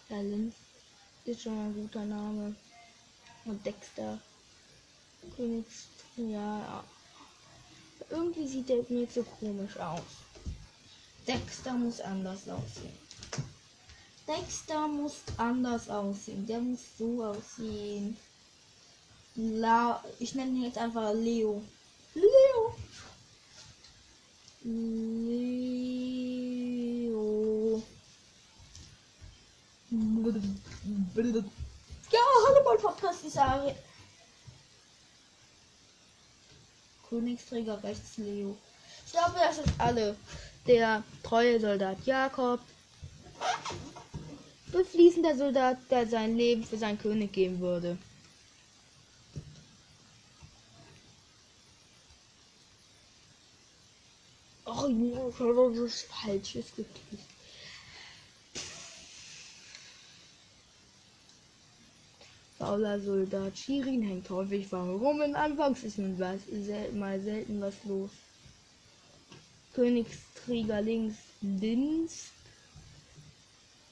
Ja, 0.08 0.20
Linz 0.22 0.54
ist 1.26 1.42
schon 1.42 1.58
ein 1.58 1.74
guter 1.74 2.06
Name. 2.06 2.56
Und 3.44 3.66
Dexter. 3.66 4.18
Königsträger. 5.36 5.92
Ja. 6.16 6.84
Irgendwie 8.12 8.46
sieht 8.46 8.68
der 8.68 8.84
mir 8.90 9.08
so 9.08 9.22
komisch 9.40 9.78
aus. 9.78 10.02
Dexter 11.26 11.72
muss 11.72 11.98
anders 12.00 12.46
aussehen. 12.46 12.98
Dexter 14.28 14.86
muss 14.86 15.22
anders 15.38 15.88
aussehen. 15.88 16.46
Der 16.46 16.60
muss 16.60 16.80
so 16.98 17.24
aussehen. 17.24 18.18
La 19.34 20.04
ich 20.18 20.34
nenne 20.34 20.50
ihn 20.50 20.64
jetzt 20.64 20.76
einfach 20.76 21.14
Leo. 21.14 21.62
Leo. 22.14 22.74
Leo. 24.64 25.42
Ja, 32.10 32.20
Hannibal 32.46 32.76
Podcast 32.76 33.24
ist 33.24 33.38
Ari. 33.38 33.74
Königsträger 37.12 37.82
rechts 37.82 38.16
Leo. 38.16 38.56
Ich 39.04 39.12
glaube, 39.12 39.34
das 39.38 39.58
ist 39.58 39.68
alle. 39.76 40.16
Der 40.66 41.04
treue 41.22 41.60
Soldat 41.60 41.98
Jakob. 42.06 42.58
Befließender 44.72 45.36
Soldat, 45.36 45.76
der 45.90 46.06
sein 46.06 46.38
Leben 46.38 46.64
für 46.64 46.78
seinen 46.78 46.98
König 46.98 47.30
geben 47.34 47.60
würde. 47.60 47.98
Oh, 54.64 54.86
ich 54.86 55.38
habe 55.38 55.82
was 55.82 56.02
Falsches 56.02 56.64
gekriegt. 56.74 57.41
Fauler 62.62 63.00
Soldat 63.00 63.58
Shirin 63.58 64.02
hängt 64.02 64.30
häufig 64.30 64.70
warum 64.70 65.20
in 65.20 65.34
Anfangs 65.34 65.82
ist 65.82 65.98
nun 65.98 66.16
was, 66.20 66.42
sel 66.46 66.92
mal 66.92 67.20
selten 67.20 67.60
was 67.60 67.74
los. 67.82 68.12
Königsträger 69.74 70.80
links 70.80 71.16
Linz 71.40 72.30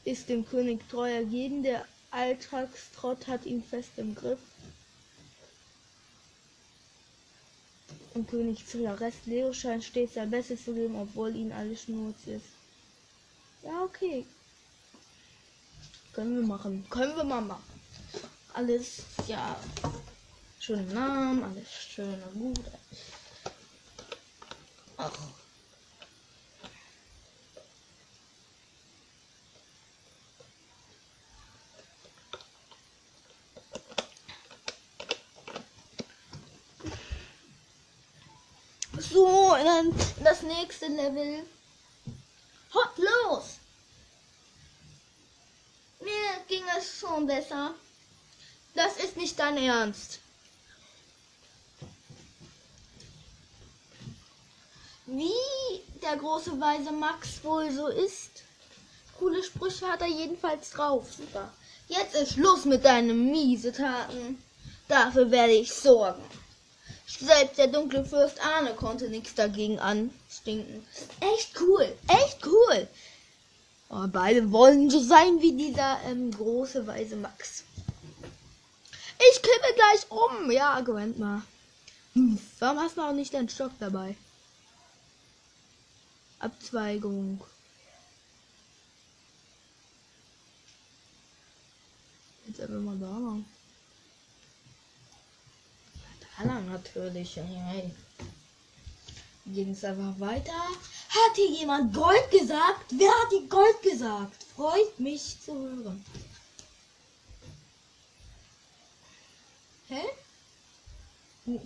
ist 0.05 0.29
dem 0.29 0.47
König 0.49 0.89
treu 0.89 1.11
ergeben, 1.11 1.65
der 1.65 1.85
Alltagstrott 2.13 3.27
hat 3.27 3.45
ihn 3.45 3.61
fest 3.61 3.91
im 3.97 4.15
Griff. 4.15 4.39
Und 8.15 8.31
Königsträger 8.31 9.01
Rest 9.01 9.27
Leo 9.27 9.53
scheint 9.53 9.83
stets 9.83 10.15
sein 10.15 10.31
Bestes 10.31 10.65
zu 10.65 10.75
geben, 10.75 10.95
obwohl 10.95 11.35
ihn 11.35 11.51
alles 11.51 11.83
schnurz 11.83 12.19
ist. 12.27 12.53
Ja, 13.65 13.83
okay. 13.83 14.25
Können 16.13 16.37
wir 16.37 16.47
machen. 16.47 16.87
Können 16.89 17.17
wir 17.17 17.25
mal 17.25 17.41
machen 17.41 17.70
alles, 18.55 19.03
ja, 19.27 19.57
schöne 20.59 20.83
Namen, 20.95 21.43
alles 21.45 21.73
schön 21.73 22.23
und 22.23 22.35
gut. 22.35 22.65
Ach. 24.97 25.13
So, 38.99 39.55
in 39.55 39.95
das 40.23 40.43
nächste 40.43 40.87
Level. 40.89 41.45
Hot 42.75 42.99
los! 42.99 43.59
Mir 46.01 46.45
ging 46.47 46.63
es 46.79 46.99
schon 46.99 47.27
besser. 47.27 47.75
Das 48.83 48.97
ist 48.97 49.19
nicht 49.19 49.39
dein 49.39 49.59
Ernst. 49.59 50.21
Wie 55.05 55.29
der 56.03 56.17
große 56.17 56.59
weise 56.59 56.91
Max 56.91 57.45
wohl 57.45 57.71
so 57.71 57.89
ist. 57.89 58.31
Coole 59.19 59.45
Sprüche 59.45 59.87
hat 59.87 60.01
er 60.01 60.09
jedenfalls 60.09 60.71
drauf. 60.71 61.05
Super. 61.15 61.53
Jetzt 61.89 62.15
ist 62.15 62.33
Schluss 62.33 62.65
mit 62.65 62.83
deinen 62.87 63.31
miese 63.31 63.71
Taten. 63.71 64.43
Dafür 64.89 65.31
werde 65.31 65.53
ich 65.53 65.71
sorgen. 65.75 66.25
Selbst 67.07 67.59
der 67.59 67.67
dunkle 67.67 68.03
Fürst 68.07 68.43
Arne 68.43 68.73
konnte 68.73 69.11
nichts 69.11 69.35
dagegen 69.35 69.79
anstinken. 69.79 70.87
Echt 71.21 71.61
cool, 71.61 71.95
echt 72.09 72.47
cool. 72.47 72.89
Oh, 73.91 74.07
beide 74.07 74.51
wollen 74.51 74.89
so 74.89 75.01
sein 75.01 75.43
wie 75.43 75.53
dieser 75.53 76.01
ähm, 76.07 76.31
große 76.31 76.87
weise 76.87 77.17
Max. 77.17 77.65
Ich 79.21 79.43
kippe 79.43 79.75
gleich 79.75 80.11
um. 80.11 80.51
Ja, 80.51 80.73
Argument 80.75 81.19
mal. 81.19 81.43
Hm, 82.15 82.39
warum 82.59 82.79
hast 82.79 82.97
du 82.97 83.03
auch 83.03 83.13
nicht 83.13 83.35
deinen 83.35 83.49
Stock 83.49 83.73
dabei? 83.79 84.17
Abzweigung. 86.39 87.41
Jetzt 92.47 92.61
einfach 92.63 92.81
mal 92.81 92.97
da 92.97 93.11
lang. 93.11 93.45
Da 96.39 96.45
lang 96.45 96.71
natürlich. 96.71 97.37
Hey. 97.37 97.95
Ging 99.47 99.73
es 99.73 99.85
einfach 99.85 100.19
weiter. 100.19 100.53
Hat 100.53 101.37
hier 101.37 101.51
jemand 101.51 101.95
Gold 101.95 102.31
gesagt? 102.31 102.87
Wer 102.91 103.11
hat 103.11 103.33
die 103.33 103.49
Gold 103.49 103.83
gesagt? 103.83 104.45
Freut 104.57 104.99
mich 104.99 105.37
zu 105.45 105.53
hören. 105.53 106.05
Hä? 109.91 110.05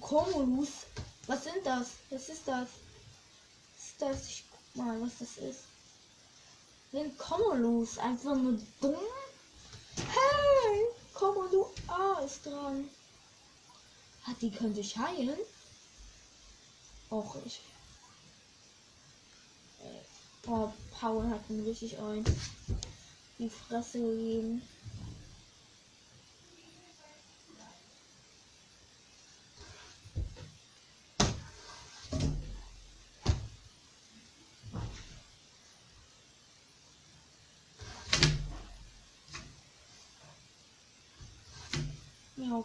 Komolus? 0.01 0.87
Was 1.27 1.45
sind 1.45 1.65
das? 1.65 1.89
Was 2.09 2.29
ist 2.31 2.49
das? 2.49 2.69
Was 3.77 3.87
ist 3.87 4.01
das? 4.01 4.29
Ich 4.29 4.45
guck 4.51 4.77
mal, 4.77 5.01
was 5.03 5.19
das 5.19 5.37
ist. 5.37 5.61
Den 6.93 7.17
Komolus. 7.19 7.99
Einfach 7.99 8.35
nur 8.35 8.59
dumm. 8.81 8.97
Hey! 9.97 10.87
Komolu 11.13 11.67
A 11.87 12.21
ist 12.21 12.47
dran. 12.47 12.89
Hat 14.23 14.41
die 14.41 14.51
könnte 14.51 14.81
ich 14.81 14.97
heilen? 14.97 15.39
Auch 17.11 17.37
ich. 17.45 17.61
Oh, 20.47 20.73
Paul 20.99 21.29
hat 21.29 21.41
ihn 21.51 21.65
richtig 21.67 21.99
ein. 21.99 22.25
Die 23.39 23.51
Fresse 23.51 23.99
gegeben. 23.99 24.63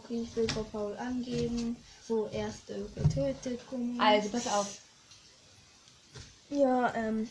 Ich 0.08 0.36
will 0.36 0.48
vor 0.48 0.64
Paul 0.64 0.96
angeben. 0.98 1.76
So, 2.06 2.28
erste 2.32 2.86
getötet. 2.94 3.60
Komisch. 3.68 4.00
Also, 4.00 4.28
pass 4.28 4.46
auf. 4.46 4.78
Ja, 6.50 6.94
ähm. 6.94 7.28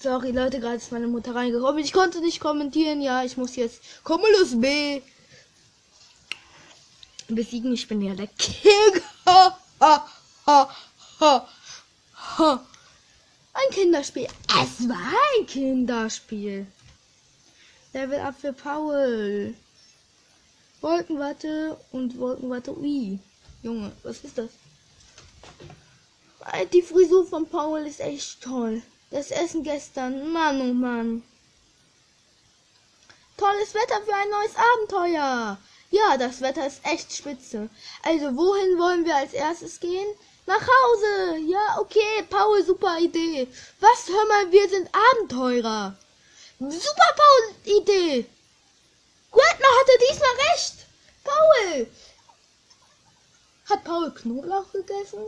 Sorry, 0.00 0.30
Leute, 0.30 0.60
gerade 0.60 0.76
ist 0.76 0.92
meine 0.92 1.08
Mutter 1.08 1.34
reingekommen. 1.34 1.82
Ich 1.82 1.92
konnte 1.92 2.20
nicht 2.20 2.40
kommentieren. 2.40 3.00
Ja, 3.00 3.24
ich 3.24 3.36
muss 3.36 3.56
jetzt 3.56 3.80
Cumulus 4.04 4.60
B 4.60 5.02
besiegen. 7.28 7.72
Ich 7.72 7.88
bin 7.88 8.02
ja 8.02 8.14
der 8.14 8.28
King. 8.28 9.02
Ha, 9.26 9.58
ha, 9.80 10.08
ha, 10.46 10.70
ha, 11.20 11.48
ha. 12.38 12.66
Ein 13.52 13.70
Kinderspiel. 13.74 14.28
Es 14.48 14.88
war 14.88 15.12
ein 15.38 15.46
Kinderspiel. 15.46 16.66
Level 17.92 18.20
up 18.20 18.38
für 18.38 18.52
Paul. 18.52 19.54
Wolkenwatte 20.86 21.76
und 21.90 22.16
Wolkenwatte. 22.16 22.70
Ui. 22.78 23.18
Junge, 23.60 23.90
was 24.04 24.18
ist 24.20 24.38
das? 24.38 24.50
Die 26.72 26.80
Frisur 26.80 27.26
von 27.26 27.44
Paul 27.48 27.80
ist 27.80 27.98
echt 27.98 28.40
toll. 28.40 28.80
Das 29.10 29.32
Essen 29.32 29.64
gestern, 29.64 30.30
Mann 30.32 30.60
oh 30.60 30.72
Mann. 30.72 31.24
Tolles 33.36 33.74
Wetter 33.74 34.00
für 34.02 34.14
ein 34.14 34.30
neues 34.30 34.54
Abenteuer. 34.54 35.58
Ja, 35.90 36.16
das 36.16 36.40
Wetter 36.40 36.64
ist 36.68 36.80
echt 36.84 37.12
spitze. 37.12 37.68
Also, 38.04 38.36
wohin 38.36 38.78
wollen 38.78 39.04
wir 39.04 39.16
als 39.16 39.32
erstes 39.32 39.80
gehen? 39.80 40.06
Nach 40.46 40.62
Hause. 40.62 41.38
Ja, 41.48 41.80
okay, 41.80 42.22
Paul, 42.30 42.64
super 42.64 42.96
Idee. 43.00 43.48
Was, 43.80 44.06
hör 44.08 44.26
mal, 44.28 44.52
wir 44.52 44.68
sind 44.68 44.88
Abenteurer. 45.10 45.96
Super 46.60 47.14
Paul-Idee. 47.16 48.24
Gretner 49.32 49.68
hatte 49.80 49.92
diesmal 50.08 50.30
recht. 50.52 50.75
Paul. 51.26 51.86
Hat 53.68 53.84
Paul 53.84 54.10
Knoblauch 54.12 54.70
gegessen? 54.72 55.26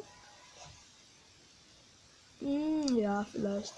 Hm, 2.41 2.97
ja, 2.97 3.27
vielleicht. 3.33 3.75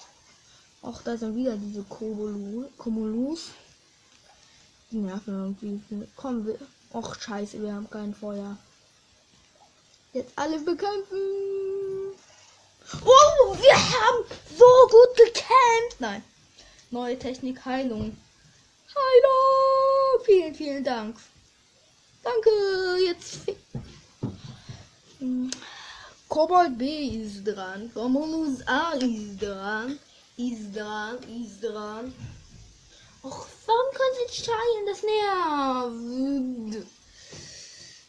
Auch 0.83 1.03
da 1.03 1.17
sind 1.17 1.35
wieder 1.37 1.57
diese 1.57 1.83
Komolus. 1.85 3.51
Die 4.91 4.97
nerven 4.97 5.57
irgendwie. 5.61 6.09
Kommen 6.17 6.47
wir. 6.47 6.59
Och, 6.93 7.15
scheiße, 7.15 7.63
wir 7.63 7.73
haben 7.73 7.89
kein 7.89 8.15
Feuer. 8.15 8.57
Jetzt 10.13 10.33
alle 10.37 10.59
bekämpfen. 10.59 11.19
Oh, 13.05 13.57
wir 13.57 13.77
haben 13.77 14.25
so 14.59 14.89
gut 14.91 15.17
gekämpft. 15.17 16.01
Nein. 16.01 16.25
Neue 16.91 17.19
Technik, 17.19 17.65
Heilung. 17.65 18.17
Heilung. 18.89 20.25
Vielen, 20.25 20.55
vielen 20.55 20.85
Dank. 20.85 21.17
Danke. 22.23 22.51
Jetzt. 23.07 23.41
Kobold 26.29 26.79
B 26.79 27.09
ist 27.09 27.45
dran. 27.45 27.91
Romulus 27.95 28.67
A 28.67 28.93
ist 28.93 29.43
dran. 29.43 29.99
Ist 30.37 30.75
dran, 30.75 31.19
ist 31.29 31.63
dran. 31.63 32.15
Och, 33.23 33.47
warum 33.67 33.95
können 33.95 34.17
sie 34.17 34.25
nicht? 34.27 34.49
Das 34.87 35.03
nervt. 36.75 36.87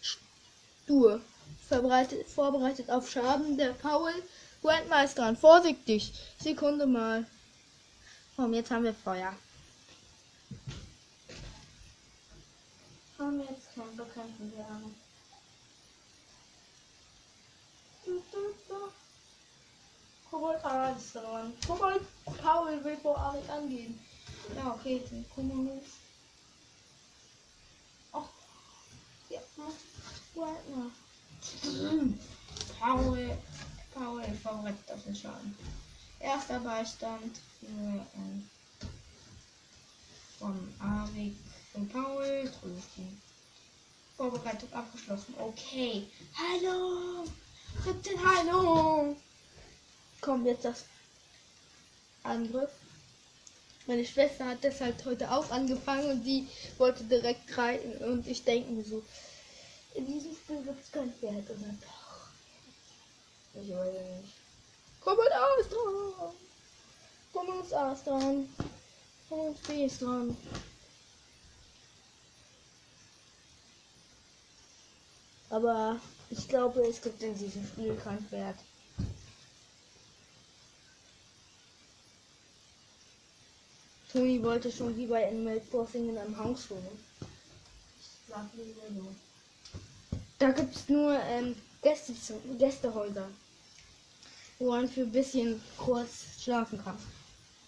Stur. 0.02 1.22
Verbreitet, 1.68 2.28
vorbereitet 2.30 2.90
auf 2.90 3.10
Schaden. 3.10 3.58
Der 3.58 3.74
Paul. 3.74 4.14
Grandma 4.62 5.04
ist 5.04 5.18
dran. 5.18 5.36
Vorsichtig. 5.36 6.14
Sekunde 6.40 6.86
mal. 6.86 7.26
Komm, 8.36 8.54
jetzt 8.54 8.72
haben 8.72 8.84
wir 8.86 8.94
Feuer. 8.94 9.36
Komm, 13.18 13.42
jetzt 13.42 13.61
komm, 13.76 13.96
bekämpfen 13.96 14.52
wir 14.56 14.66
alle. 14.66 14.92
Kobold 20.30 20.64
A 20.66 20.92
ist 20.92 21.14
dran. 21.14 21.54
Kobold 21.68 22.02
Paul 22.42 22.84
will 22.84 22.98
vor 22.98 23.18
Arik 23.18 23.50
angehen. 23.50 24.00
Ja, 24.56 24.72
okay, 24.72 25.02
den 25.12 25.26
Komodos. 25.30 25.84
Ach, 28.14 28.30
ja, 29.30 29.40
Wagner. 30.36 30.92
Paul, 32.80 33.38
Paul 33.94 34.24
vorbereitet 34.42 34.92
auf 34.92 35.04
den 35.04 35.16
Schaden. 35.16 35.56
Erster 36.20 36.60
Beistand 36.60 37.38
für, 37.60 38.06
ähm, 38.16 38.50
von 40.40 40.74
Arik 40.80 41.36
und 41.74 41.92
Paul. 41.92 42.52
Trösten. 42.62 43.22
Vorbereitung 44.22 44.72
abgeschlossen. 44.72 45.34
Okay. 45.40 46.06
Hallo. 46.38 47.26
17 47.84 48.20
Hallo. 48.24 49.16
Kommt 50.22 50.46
jetzt 50.46 50.64
das 50.64 50.86
Angriff. 52.22 52.70
Meine 53.88 54.06
Schwester 54.06 54.46
hat 54.46 54.64
deshalb 54.64 55.04
heute 55.06 55.32
auch 55.32 55.50
angefangen 55.50 56.12
und 56.12 56.24
sie 56.24 56.48
wollte 56.78 57.04
direkt 57.06 57.58
reiten 57.58 57.98
und 58.04 58.28
ich 58.28 58.44
denke 58.44 58.72
mir 58.72 58.84
so, 58.84 59.02
in 59.96 60.06
diesem 60.06 60.36
Spiel 60.36 60.62
gibt 60.62 60.86
es 60.86 60.92
kein 60.92 61.12
Pferd 61.14 61.50
oder 61.50 61.76
doch. 61.82 62.28
Ich 63.60 63.72
weiß 63.72 63.92
nicht. 64.22 64.34
Komm 65.00 65.18
mit 65.18 65.32
A 65.32 65.48
ist 65.60 65.72
dran. 65.72 66.32
Komm 67.34 67.58
mit 67.58 67.74
A 67.74 67.92
ist 67.92 68.06
dran. 68.06 68.48
Komm 69.28 69.56
mit 69.68 69.80
ist 69.88 70.00
dran. 70.00 70.38
Aber 75.52 76.00
ich 76.30 76.48
glaube, 76.48 76.80
es 76.88 77.02
gibt 77.02 77.22
in 77.22 77.38
diesem 77.38 77.68
Spiel 77.68 77.94
kein 78.02 78.26
Pferd. 78.28 78.56
Toni 84.12 84.42
wollte 84.42 84.72
schon 84.72 84.96
wie 84.96 85.08
bei 85.08 85.28
Animal 85.28 85.62
Crossing 85.70 86.10
in 86.10 86.18
einem 86.18 86.38
Haus 86.38 86.70
wohnen. 86.70 87.04
Ich 88.00 88.08
sag 88.30 88.46
lieber 88.56 88.82
so. 88.96 89.08
Da 90.40 90.52
gibt 90.52 90.74
es 90.74 90.88
nur 90.88 91.20
ähm, 91.20 91.56
Gäste, 91.82 92.14
Gästehäuser, 92.58 93.28
wo 94.58 94.72
man 94.72 94.88
für 94.88 95.02
ein 95.02 95.12
bisschen 95.12 95.62
kurz 95.78 96.42
schlafen 96.42 96.82
kann 96.82 96.98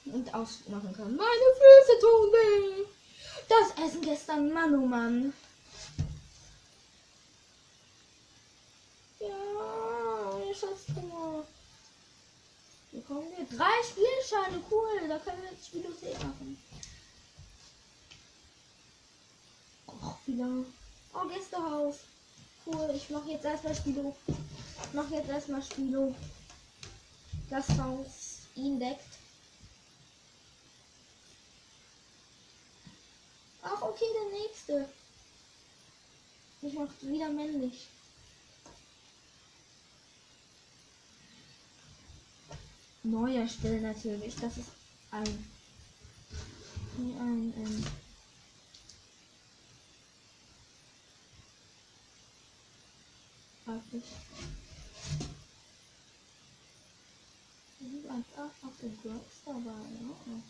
und 0.06 0.34
ausmachen 0.34 0.94
kann. 0.96 1.16
Meine 1.16 1.50
Füße 1.60 2.00
tun 2.00 2.32
weh! 2.32 2.86
Das 3.50 3.86
Essen 3.86 4.02
gestern, 4.02 4.54
Mann, 4.54 4.74
oh 4.74 4.86
Mann. 4.86 5.34
Ja, 10.64 10.70
ich 10.70 10.88
hab's 10.88 10.96
Hunger. 10.96 11.46
Wie 12.92 13.02
kommen 13.02 13.28
wir? 13.38 13.58
Drei 13.58 13.74
Spielscheine, 13.84 14.64
cool. 14.70 15.08
Da 15.08 15.20
können 15.20 15.42
wir 15.42 15.52
jetzt 15.52 15.68
Spielosee 15.68 16.14
machen. 16.14 16.58
Och, 19.88 20.18
wieder. 20.26 20.66
Oh, 21.14 21.28
Gästehaus. 21.28 21.96
Cool, 22.66 22.94
ich 22.96 23.10
mache 23.10 23.32
jetzt 23.32 23.46
erstmal 23.46 23.76
Spilo. 23.76 24.16
Ich 24.28 24.94
mache 24.94 25.16
jetzt 25.16 25.30
erstmal 25.30 25.64
Spilo. 25.64 26.16
Gasthaus 27.50 28.40
ihn 28.56 28.80
deckt. 28.80 29.02
Ach, 33.64 33.82
okay, 33.82 34.06
der 34.14 34.40
nächste. 34.40 34.90
Ich 36.62 36.74
mach 36.74 36.88
wieder 37.02 37.30
männlich. 37.30 37.88
Neu 43.04 43.36
erstellen 43.36 43.84
natürlich. 43.84 44.36
Das 44.36 44.58
ist 44.58 44.70
ein. 45.12 45.28
Ein, 46.98 47.18
ein, 47.20 47.54
ein. 47.58 47.86
Grafisch. 53.66 54.04
Das 57.80 57.92
ist 57.92 58.10
einfach 58.10 58.52
auf 58.66 58.78
den 58.82 58.98
Gross 59.02 59.44
dabei. 59.46 59.70
Ja. 59.70 60.42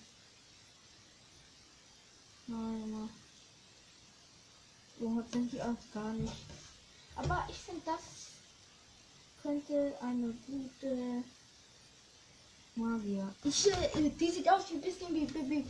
Nein, 2.48 3.10
so 5.00 5.22
die 5.40 5.62
auch 5.62 5.94
gar 5.94 6.14
nicht. 6.14 6.34
Aber 7.16 7.48
ich 7.50 7.58
finde, 7.58 7.82
das 7.86 8.00
könnte 9.42 9.96
eine 10.02 10.34
gute 10.48 11.24
Magier. 12.76 13.34
Ich, 13.44 13.68
äh, 13.72 14.10
die 14.20 14.32
sieht 14.32 14.50
aus 14.50 14.70
wie 14.70 14.76
ein 14.76 14.82
bisschen 14.82 15.14
wie 15.14 15.26
Bibi. 15.26 15.66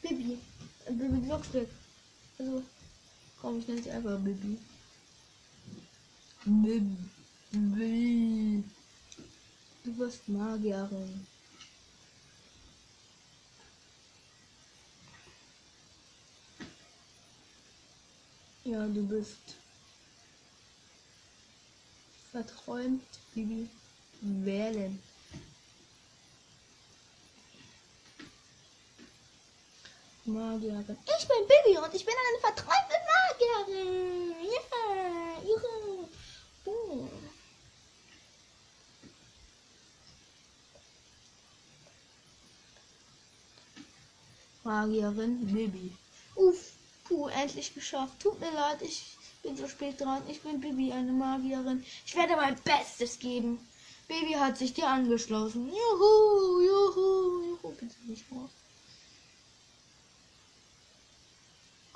Bibi. 0.00 0.38
Äh, 0.86 0.92
Bibi 0.92 1.18
Blocksberg. 1.18 1.68
Also, 2.38 2.62
komm, 3.40 3.58
ich 3.58 3.68
nenne 3.68 3.82
sie 3.82 3.90
einfach 3.90 4.18
Bibi. 4.18 4.58
Bibi. 6.44 6.96
Du 9.84 9.98
wirst 9.98 10.28
Magierin. 10.28 11.26
Ja, 18.64 18.86
du 18.88 19.06
bist 19.06 19.36
verträumt, 22.32 23.02
Bibi. 23.34 23.68
Wählen. 24.22 24.98
Magierin. 30.26 30.98
Ich 31.18 31.28
bin 31.28 31.46
Bibi 31.46 31.78
und 31.78 31.94
ich 31.94 32.04
bin 32.04 32.14
eine 32.14 32.40
verträumte 32.40 32.96
Magierin. 33.12 34.34
Ja, 34.42 35.42
ihre. 35.42 36.08
Oh. 36.64 37.08
Magierin 44.64 45.46
Bibi. 45.46 45.92
Uff. 46.34 46.72
Puh, 47.04 47.28
endlich 47.28 47.72
geschafft. 47.72 48.18
Tut 48.18 48.40
mir 48.40 48.50
leid, 48.50 48.82
ich 48.82 49.16
bin 49.42 49.56
so 49.56 49.68
spät 49.68 50.00
dran. 50.00 50.22
Ich 50.28 50.42
bin 50.42 50.60
Bibi, 50.60 50.92
eine 50.92 51.12
Magierin. 51.12 51.84
Ich 52.04 52.16
werde 52.16 52.34
mein 52.34 52.60
Bestes 52.62 53.18
geben. 53.20 53.60
Baby 54.08 54.32
hat 54.32 54.58
sich 54.58 54.74
dir 54.74 54.88
angeschlossen. 54.88 55.68
Juhu, 55.68 56.60
juhu, 56.60 57.42
juhu. 57.44 57.70
Bitte 57.78 57.94
nicht 58.06 58.24
raus. 58.32 58.50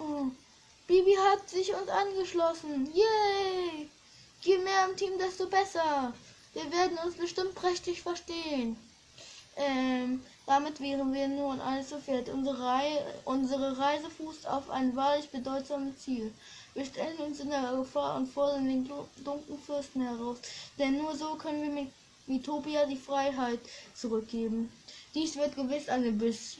Oh. 0.00 0.26
Bibi 0.86 1.14
hat 1.14 1.48
sich 1.48 1.74
uns 1.74 1.88
angeschlossen. 1.88 2.90
Yay! 2.94 3.88
Je 4.40 4.58
mehr 4.58 4.86
im 4.88 4.96
Team, 4.96 5.18
desto 5.18 5.46
besser. 5.46 6.14
Wir 6.54 6.72
werden 6.72 6.98
uns 7.04 7.14
bestimmt 7.16 7.54
prächtig 7.54 8.00
verstehen. 8.00 8.76
Ähm, 9.56 10.22
damit 10.46 10.80
wären 10.80 11.12
wir 11.12 11.28
nun 11.28 11.60
alles 11.60 11.90
so 11.90 11.98
fährt. 11.98 12.30
Unsere, 12.30 12.60
Rei 12.60 13.04
unsere 13.24 13.78
Reise 13.78 14.08
fußt 14.10 14.48
auf 14.48 14.70
ein 14.70 14.96
wahrlich 14.96 15.28
bedeutsames 15.28 15.98
Ziel. 15.98 16.32
Wir 16.74 16.86
stellen 16.86 17.18
uns 17.18 17.40
in 17.40 17.50
der 17.50 17.72
Gefahr 17.76 18.16
und 18.16 18.32
fordern 18.32 18.66
den 18.66 18.88
dunklen 19.24 19.58
Fürsten 19.66 20.00
heraus, 20.00 20.38
denn 20.78 20.96
nur 20.96 21.14
so 21.14 21.34
können 21.34 21.62
wir 21.62 21.82
mit 21.82 21.92
Mitopia 22.26 22.86
die 22.86 22.96
Freiheit 22.96 23.60
zurückgeben. 23.94 24.72
Dies 25.14 25.36
wird 25.36 25.56
gewiss 25.56 25.88
eine 25.88 26.12
Biss. 26.12 26.56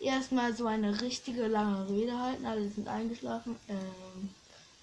Erstmal 0.00 0.56
so 0.56 0.66
eine 0.66 1.00
richtige 1.02 1.46
lange 1.46 1.88
Rede 1.88 2.18
halten. 2.18 2.46
Alle 2.46 2.68
sind 2.70 2.88
eingeschlafen. 2.88 3.56
Ähm, 3.68 4.30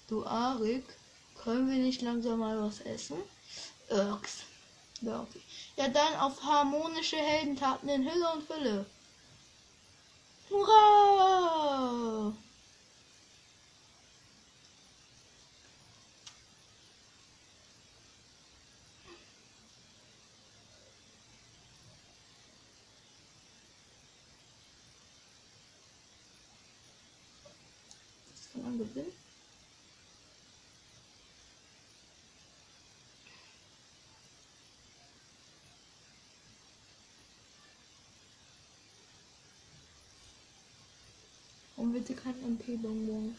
du 0.08 0.24
Arik, 0.24 0.84
können 1.42 1.68
wir 1.68 1.78
nicht 1.78 2.02
langsam 2.02 2.38
mal 2.38 2.60
was 2.62 2.80
essen? 2.80 3.16
Irks. 3.88 4.38
Ja, 5.00 5.20
okay. 5.20 5.40
Ja, 5.76 5.88
dann 5.88 6.14
auf 6.20 6.42
harmonische 6.42 7.16
Heldentaten 7.16 7.88
in 7.88 8.08
Hülle 8.08 8.32
und 8.32 8.44
Fülle. 8.44 8.86
Man 28.78 28.88
gewinnen. 28.94 29.12
Und 41.76 41.92
bitte 41.92 42.14
kein 42.14 42.34
MP-Bonbons. 42.42 43.38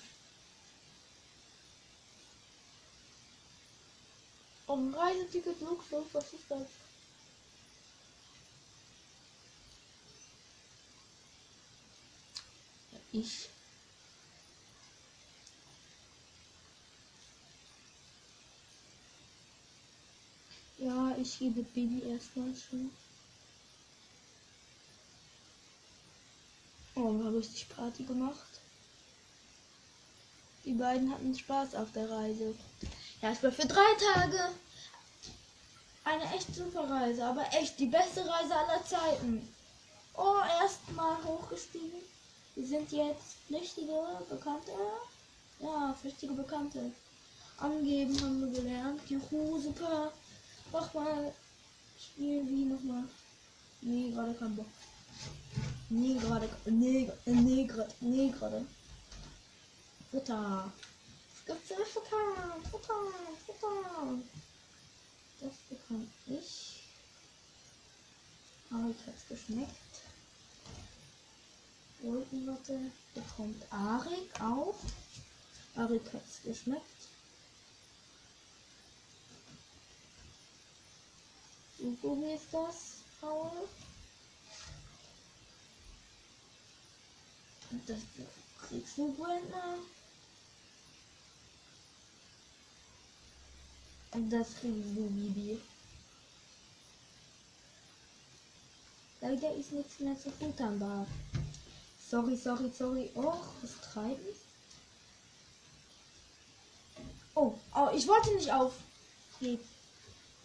Und 4.67 4.93
Reiseticket 4.93 5.59
Luxus, 5.61 6.05
was 6.13 6.33
ist 6.33 6.43
das? 6.49 6.67
Ich. 13.11 13.49
Ja, 20.79 21.13
ich 21.21 21.37
gebe 21.37 21.61
Baby 21.61 22.03
erstmal 22.09 22.55
schon. 22.55 22.89
Oh, 26.95 27.13
wir 27.17 27.25
haben 27.25 27.35
richtig 27.35 27.67
Party 27.69 28.03
gemacht. 28.03 28.47
Die 30.63 30.73
beiden 30.73 31.11
hatten 31.11 31.37
Spaß 31.37 31.75
auf 31.75 31.91
der 31.91 32.09
Reise. 32.09 32.55
Ja, 33.21 33.31
es 33.31 33.43
war 33.43 33.51
für 33.51 33.67
drei 33.67 33.93
Tage 34.13 34.51
eine 36.05 36.33
echt 36.33 36.55
super 36.55 36.89
Reise, 36.89 37.25
aber 37.25 37.45
echt 37.53 37.77
die 37.77 37.85
beste 37.85 38.25
Reise 38.25 38.55
aller 38.55 38.83
Zeiten. 38.85 39.47
Oh, 40.15 40.39
erstmal 40.61 41.21
hochgestiegen. 41.23 42.01
Wir 42.55 42.65
sind 42.65 42.91
jetzt 42.91 43.35
flüchtige 43.47 43.93
Bekannte. 44.29 44.71
Ja, 45.59 45.93
flüchtige 46.01 46.33
Bekannte. 46.33 46.91
Angeben 47.57 48.19
haben 48.21 48.41
wir 48.41 48.61
gelernt. 48.61 49.01
Juhu, 49.09 49.59
super. 49.59 50.11
Mach 50.71 50.93
mal. 50.93 51.33
Spiel 51.99 52.47
wie 52.47 52.65
nochmal. 52.65 53.03
Nee, 53.81 54.11
gerade 54.11 54.33
kein 54.35 54.55
Bock. 54.55 54.67
Nee, 55.89 56.15
gerade. 56.19 56.49
Nee, 56.65 57.11
nee, 57.25 57.63
gerade. 57.65 57.93
Nee, 58.01 58.29
gerade. 58.29 58.65
Futter. 60.11 60.71
Es 61.33 61.45
gibt 61.45 61.67
sehr 61.67 61.85
Futter. 61.85 62.57
Futter. 62.69 62.93
Futter. 63.45 64.19
Das 65.41 65.53
bekomme 65.69 66.07
ich. 66.27 66.83
Aber 68.71 68.89
ich 68.89 69.07
hab's 69.07 69.27
geschmeckt. 69.27 69.71
Wolkenwatte 72.01 72.79
bekommt 73.15 73.63
Arik 73.71 74.29
auch. 74.39 74.75
Arik 75.75 76.13
hat's 76.13 76.41
geschmeckt. 76.43 76.98
Hugo, 81.81 82.17
wie 82.21 82.33
ist 82.33 82.47
das, 82.51 82.75
Paul? 83.21 83.51
Und 87.71 87.89
Das 87.89 87.99
kriegst 88.67 88.97
du, 88.97 89.13
Brandner. 89.13 89.77
Und 94.11 94.29
das 94.29 94.47
kriegst 94.55 94.89
du, 94.95 95.07
Bibi. 95.09 95.59
Leider 99.21 99.53
ist 99.53 99.71
nichts 99.71 99.99
mehr 99.99 100.19
zu 100.19 100.31
futtern 100.31 100.79
da. 100.79 101.05
Sorry, 102.09 102.35
sorry, 102.35 102.71
sorry. 102.77 103.11
Och, 103.15 103.47
was 103.61 103.71
treiben? 103.93 104.25
Oh, 107.35 107.53
oh, 107.75 107.89
ich 107.93 108.07
wollte 108.07 108.33
nicht 108.35 108.51
auf. 108.51 108.73
Ich 109.39 109.59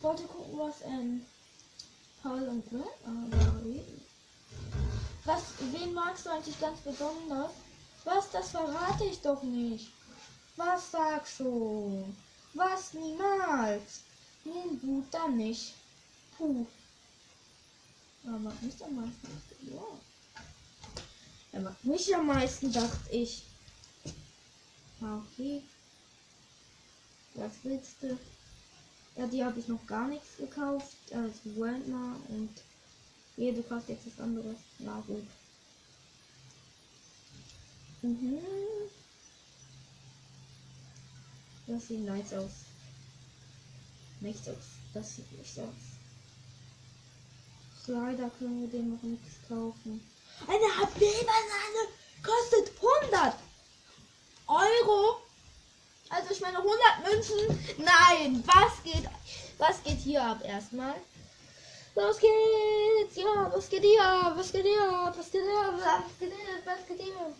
wollte 0.05 0.25
gucken, 0.25 0.59
was 0.59 0.83
ähm, 0.83 1.25
Paul 2.23 2.43
und 2.43 2.71
Brad 2.71 3.65
reden. 3.65 4.01
Was, 5.25 5.43
wen 5.73 5.95
magst 5.95 6.27
du 6.27 6.31
eigentlich 6.31 6.61
ganz 6.61 6.79
besonders? 6.81 7.51
Was, 8.05 8.31
das 8.31 8.51
verrate 8.51 9.05
ich 9.07 9.21
doch 9.23 9.43
nicht. 9.43 9.89
Was 10.57 10.91
sagst 10.91 11.41
du? 11.41 12.05
Was 12.53 12.93
niemals? 12.93 14.03
Nun 14.45 14.79
gut, 14.81 15.07
dann 15.11 15.39
nicht. 15.39 15.73
Puh. 16.37 16.67
Er 18.25 18.33
macht 18.33 18.63
mich 18.63 18.85
am 18.85 18.97
meisten. 18.97 19.43
Ja. 19.63 19.83
Er 21.53 21.61
macht 21.61 21.85
mich 21.85 22.15
am 22.15 22.27
meisten, 22.27 22.71
dachte 22.71 23.11
ich. 23.11 23.45
Okay. 25.01 25.63
Was 27.35 27.53
willst 27.63 28.03
du? 28.03 28.19
Ja, 29.17 29.27
die 29.27 29.45
habe 29.45 29.61
ich 29.61 29.69
noch 29.69 29.87
gar 29.87 30.09
nichts 30.09 30.37
gekauft. 30.37 30.97
Als 31.13 31.37
Grandma 31.57 32.17
und 32.29 32.51
hier, 33.37 33.53
du 33.53 33.63
kaufst 33.63 33.89
jetzt 33.89 34.07
was 34.07 34.25
anderes. 34.25 34.57
Na 34.79 35.03
gut. 35.07 35.27
Mhm. 38.03 38.39
Das 41.67 41.89
sieht 41.89 42.05
nice 42.05 42.35
aus. 42.35 42.51
Nichts 44.21 44.49
aus. 44.49 44.57
Das 44.93 45.17
sieht 45.17 45.33
nicht 45.39 45.59
aus. 45.59 45.95
Leider 47.87 48.31
können 48.39 48.63
wir 48.63 48.69
den 48.69 48.95
noch 48.95 49.03
nichts 49.03 49.37
kaufen. 49.49 50.01
Eine 50.47 50.81
HP-Banane 50.81 51.89
kostet 52.23 52.73
100 52.77 53.35
Euro. 54.47 55.23
Also 56.15 56.31
ich 56.31 56.41
meine 56.41 56.59
100 56.59 56.79
Münzen. 57.05 57.39
Nein, 57.79 58.45
was 58.47 58.83
geht, 58.85 59.09
was 59.59 59.83
geht 59.83 59.99
hier 59.99 60.23
ab 60.23 60.45
erstmal? 60.45 60.95
Los 61.97 62.19
geht's, 62.19 63.17
ja, 63.17 63.51
was 63.53 63.69
geht 63.69 63.83
hier 63.83 64.03
ab? 64.03 64.35
Was 64.37 64.53
geht 64.53 64.65
hier 64.65 64.81
ab? 64.81 65.15
Was 65.19 65.31
geht 65.33 65.43
hier 65.43 65.61
ab? 65.61 66.05
Was 66.07 66.19
geht 66.19 66.33
hier 66.33 66.55
ab? 66.55 66.79
Was 66.79 66.87
geht 66.87 67.01
hier 67.01 67.17
ab? 67.17 67.33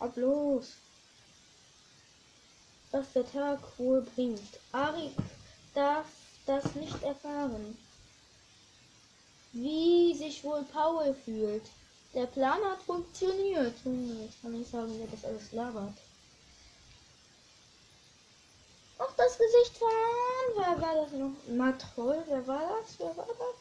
Ab 0.00 0.16
los. 0.16 0.72
Was 2.90 3.12
der 3.12 3.30
Tag 3.30 3.60
wohl 3.78 4.02
bringt. 4.02 4.58
Arik 4.72 5.14
darf 5.72 6.06
das 6.46 6.74
nicht 6.74 7.02
erfahren. 7.02 7.76
Wie 9.52 10.14
sich 10.14 10.42
wohl 10.44 10.64
Paul 10.72 11.14
fühlt. 11.24 11.62
Der 12.12 12.26
Plan 12.26 12.58
hat 12.64 12.82
funktioniert. 12.82 13.74
Hm, 13.84 14.22
Jetzt 14.22 14.42
kann 14.42 14.60
ich 14.60 14.68
sagen, 14.68 14.92
wer 14.98 15.06
das 15.06 15.24
alles 15.24 15.52
labert. 15.52 15.94
Auch 18.98 19.12
das 19.16 19.38
Gesicht 19.38 19.76
von. 19.78 19.88
Wer 20.56 20.80
war 20.80 20.94
das 20.94 21.12
noch? 21.12 21.32
Matroll, 21.48 22.22
wer 22.28 22.46
war 22.46 22.80
das? 22.80 22.98
Wer 22.98 23.16
war 23.16 23.26
das? 23.26 23.56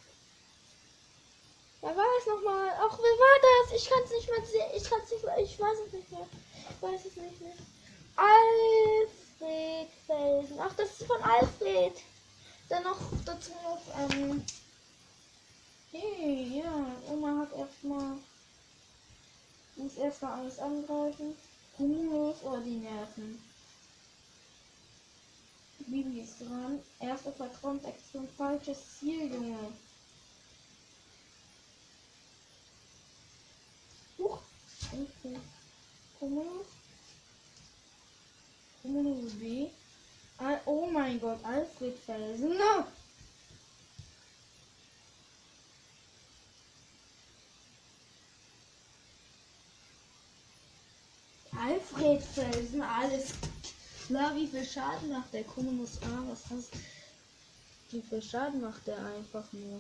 Wer 1.82 1.96
war 1.98 2.06
es 2.20 2.26
nochmal? 2.28 2.70
Ach, 2.80 2.98
wer 2.98 3.18
war 3.20 3.40
das? 3.42 3.76
Ich 3.82 3.90
kann 3.90 4.04
es 4.04 4.12
nicht 4.12 4.30
mehr 4.30 4.46
sehen. 4.46 4.72
Ich 4.76 4.84
kann 4.90 5.00
es 5.04 5.12
nicht 5.12 5.24
mehr. 5.26 5.38
Ich 5.38 5.60
weiß 5.60 5.78
es 5.86 5.94
nicht 5.94 6.12
mehr. 6.12 6.28
Ich 6.70 6.82
weiß 6.82 7.06
es 7.06 7.16
nicht 7.16 7.42
mehr. 7.42 7.56
Alfred 8.16 9.90
Felsen. 10.06 10.60
Ach, 10.60 10.74
das 10.76 10.92
ist 10.92 11.08
von 11.08 11.22
Alfred. 11.22 11.94
Dann 12.70 12.84
noch 12.84 12.98
dazu 13.26 13.52
noch, 13.64 13.82
ähm. 14.00 14.44
Hey, 15.92 16.62
ja. 16.64 16.86
Oma 17.08 17.40
hat 17.40 17.58
erstmal. 17.58 18.18
Muss 19.76 19.96
erstmal 19.96 20.40
alles 20.40 20.60
angreifen. 20.60 21.36
Humulus 21.78 22.42
oder 22.44 22.62
die 22.62 22.78
Nerven. 22.78 23.44
Bibi 25.88 26.22
ist 26.22 26.40
dran. 26.42 26.80
Erste 27.00 27.32
Vertrauensaktion. 27.32 28.28
Falsches 28.38 28.78
Ziel, 29.00 29.32
Junge. 29.34 29.74
Huch. 34.18 34.40
Okay. 34.92 35.40
Humulus. 36.22 36.68
Humulus 38.84 39.34
B. 39.34 39.70
Oh 40.66 40.88
mein 40.88 41.22
Gott, 41.22 41.40
Alfred 41.44 41.98
Felsen. 42.00 42.58
No! 42.58 42.86
Alfred 51.58 52.22
Felsen, 52.22 52.82
alles 52.82 53.34
klar. 54.08 54.36
Wie 54.36 54.48
viel 54.48 54.66
Schaden 54.66 55.12
macht 55.12 55.34
der 55.34 55.46
Cumulus 55.46 55.98
A? 56.02 56.24
Was 56.28 56.42
hast 56.50 56.72
Wie 57.92 58.02
viel 58.02 58.22
Schaden 58.22 58.60
macht 58.60 58.86
der 58.86 58.98
einfach 58.98 59.46
nur? 59.54 59.80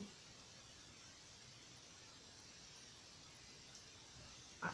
Ah. 4.61 4.69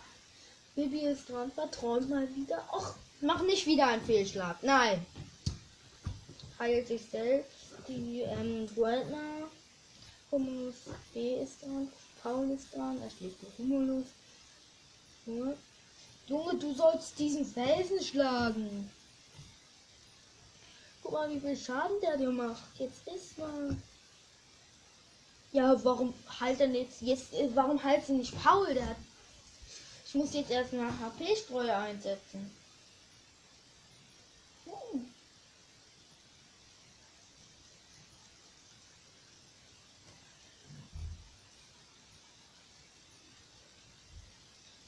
Bibi 0.76 1.08
ist 1.08 1.28
dran, 1.30 1.52
verträumt 1.52 2.10
mal 2.10 2.28
wieder. 2.36 2.64
Och, 2.72 2.94
mach 3.22 3.42
nicht 3.42 3.66
wieder 3.66 3.88
einen 3.88 4.06
Fehlschlag. 4.06 4.62
Nein. 4.62 5.04
Heilt 6.60 6.88
sich 6.88 7.02
selbst. 7.10 7.56
Die 7.88 8.22
ähm, 8.22 8.70
Gualdner. 8.76 9.50
Humulus 10.32 10.76
B 11.14 11.42
ist 11.42 11.64
dran. 11.64 11.90
Paul 12.22 12.52
ist 12.52 12.76
dran. 12.76 13.02
Er 13.02 13.10
schlägt 13.10 13.42
mit 13.42 13.58
Humulus. 13.58 14.06
Ja. 15.26 15.54
Junge, 16.28 16.56
du 16.58 16.76
sollst 16.76 17.18
diesen 17.18 17.46
Felsen 17.46 18.04
schlagen. 18.04 18.92
Guck 21.02 21.14
mal, 21.14 21.30
wie 21.34 21.40
viel 21.40 21.58
Schaden 21.58 22.00
der 22.02 22.18
dir 22.18 22.30
macht. 22.30 22.78
Jetzt 22.78 23.08
ist 23.08 23.38
mal. 23.40 23.76
Ja, 25.52 25.84
warum 25.84 26.14
halt 26.40 26.60
denn 26.60 26.76
jetzt, 26.76 27.02
jetzt 27.02 27.34
äh, 27.34 27.50
warum 27.56 27.84
halt 27.84 28.06
sie 28.06 28.14
nicht 28.14 28.44
Paul? 28.44 28.72
Der 28.72 28.90
hat, 28.90 28.98
ich 30.06 30.14
muss 30.14 30.34
jetzt 30.34 30.52
erstmal 30.52 30.92
HP-Streuer 30.92 31.78
einsetzen. 31.78 32.52
Hm. 34.66 35.10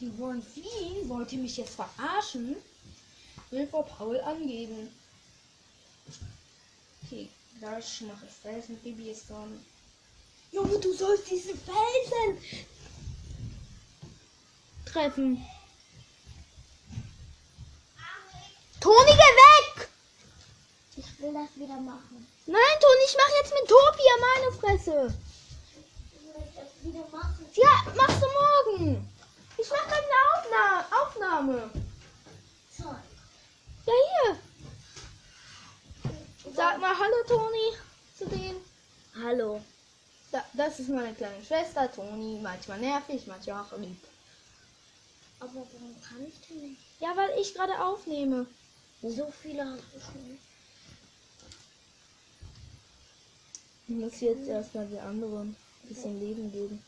Die 0.02 0.18
wollen 0.18 0.42
fliehen, 0.42 1.08
wollte 1.08 1.38
mich 1.38 1.58
jetzt 1.58 1.76
verarschen. 1.76 2.56
Will 3.52 3.68
vor 3.68 3.86
Paul 3.86 4.20
angeben. 4.22 4.90
Okay, 7.04 7.30
gleich 7.60 8.02
mache 8.02 8.26
ich 8.26 8.32
Felsen. 8.32 8.80
Baby 8.82 9.12
ist 9.12 9.30
dran. 9.30 9.64
Junge, 10.52 10.80
du 10.80 10.92
sollst 10.94 11.30
diesen 11.30 11.56
Felsen 11.56 12.66
treffen. 14.86 15.46
Toni, 18.80 19.12
geh 19.12 19.78
weg! 19.78 19.90
Ich 20.98 21.20
will 21.20 21.34
das 21.34 21.56
wieder 21.56 21.80
machen. 21.80 22.28
Nein, 22.48 22.80
Toni, 22.80 23.04
ich 23.08 23.16
mache 23.16 23.32
jetzt 23.42 23.54
mit 23.54 23.70
Topia 23.70 24.16
meine 24.20 24.52
Fresse. 24.60 25.14
Ich 26.12 26.36
will 26.36 26.44
das 26.56 26.84
wieder 26.84 27.08
machen. 27.12 27.46
Ja, 27.54 27.94
machst 27.96 28.22
du 28.22 28.80
morgen. 28.80 29.08
Ich 29.62 29.70
mache 29.70 29.94
eine 29.94 30.18
Aufna 30.34 30.86
Aufnahme. 31.04 31.70
Toll. 32.76 32.96
Ja, 33.86 33.94
hier. 34.10 34.38
Sag 36.56 36.80
mal 36.80 36.98
Hallo, 36.98 37.24
Toni, 37.28 37.78
zu 38.18 38.26
denen. 38.28 38.60
Hallo. 39.22 39.62
Da, 40.32 40.44
das 40.54 40.80
ist 40.80 40.90
meine 40.90 41.14
kleine 41.14 41.46
Schwester, 41.46 41.92
Toni. 41.92 42.40
Manchmal 42.42 42.80
nervig, 42.80 43.28
manchmal 43.28 43.62
auch 43.62 43.78
lieb. 43.78 44.04
Aber 45.40 45.54
warum 45.54 46.02
kann 46.02 46.26
ich 46.28 46.48
denn 46.48 46.70
nicht? 46.70 46.82
Ja, 47.00 47.16
weil 47.16 47.40
ich 47.40 47.54
gerade 47.54 47.80
aufnehme. 47.84 48.48
So 49.04 49.32
viele 49.44 49.64
hast 49.64 49.84
du 49.94 50.00
schon. 50.00 50.40
Ich 53.88 53.96
muss 53.96 54.22
jetzt 54.22 54.48
erstmal 54.48 54.88
die 54.88 55.00
anderen 55.00 55.56
ein 55.84 55.88
bisschen 55.88 56.20
Leben 56.20 56.52
geben. 56.52 56.84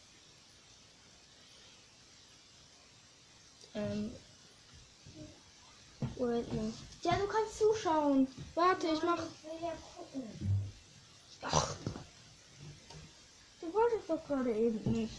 Ähm. 3.75 4.11
Ja, 7.01 7.15
du 7.15 7.27
kannst 7.27 7.57
zuschauen. 7.57 8.27
Warte, 8.55 8.87
ich 8.87 9.03
mach. 9.03 9.17
Ich 9.17 9.43
will 9.43 9.61
ja 9.61 9.73
gucken. 9.95 10.23
Ach. 11.41 11.75
Du 13.61 13.73
wolltest 13.73 14.09
doch 14.09 14.25
gerade 14.27 14.51
eben 14.51 14.91
nicht. 14.91 15.13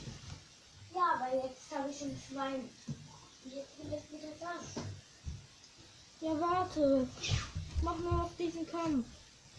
Ja, 0.94 1.14
aber 1.16 1.34
jetzt 1.36 1.74
habe 1.74 1.90
ich 1.90 1.98
schon 1.98 2.16
zwei. 2.30 2.60
Jetzt 3.44 3.78
will 3.78 3.98
ich 3.98 4.12
wieder 4.12 4.32
das. 4.40 4.84
Ja, 6.20 6.40
warte. 6.40 7.08
Mach 7.82 7.98
nur 7.98 8.12
noch 8.12 8.30
diesen 8.38 8.66
Kampf. 8.70 9.06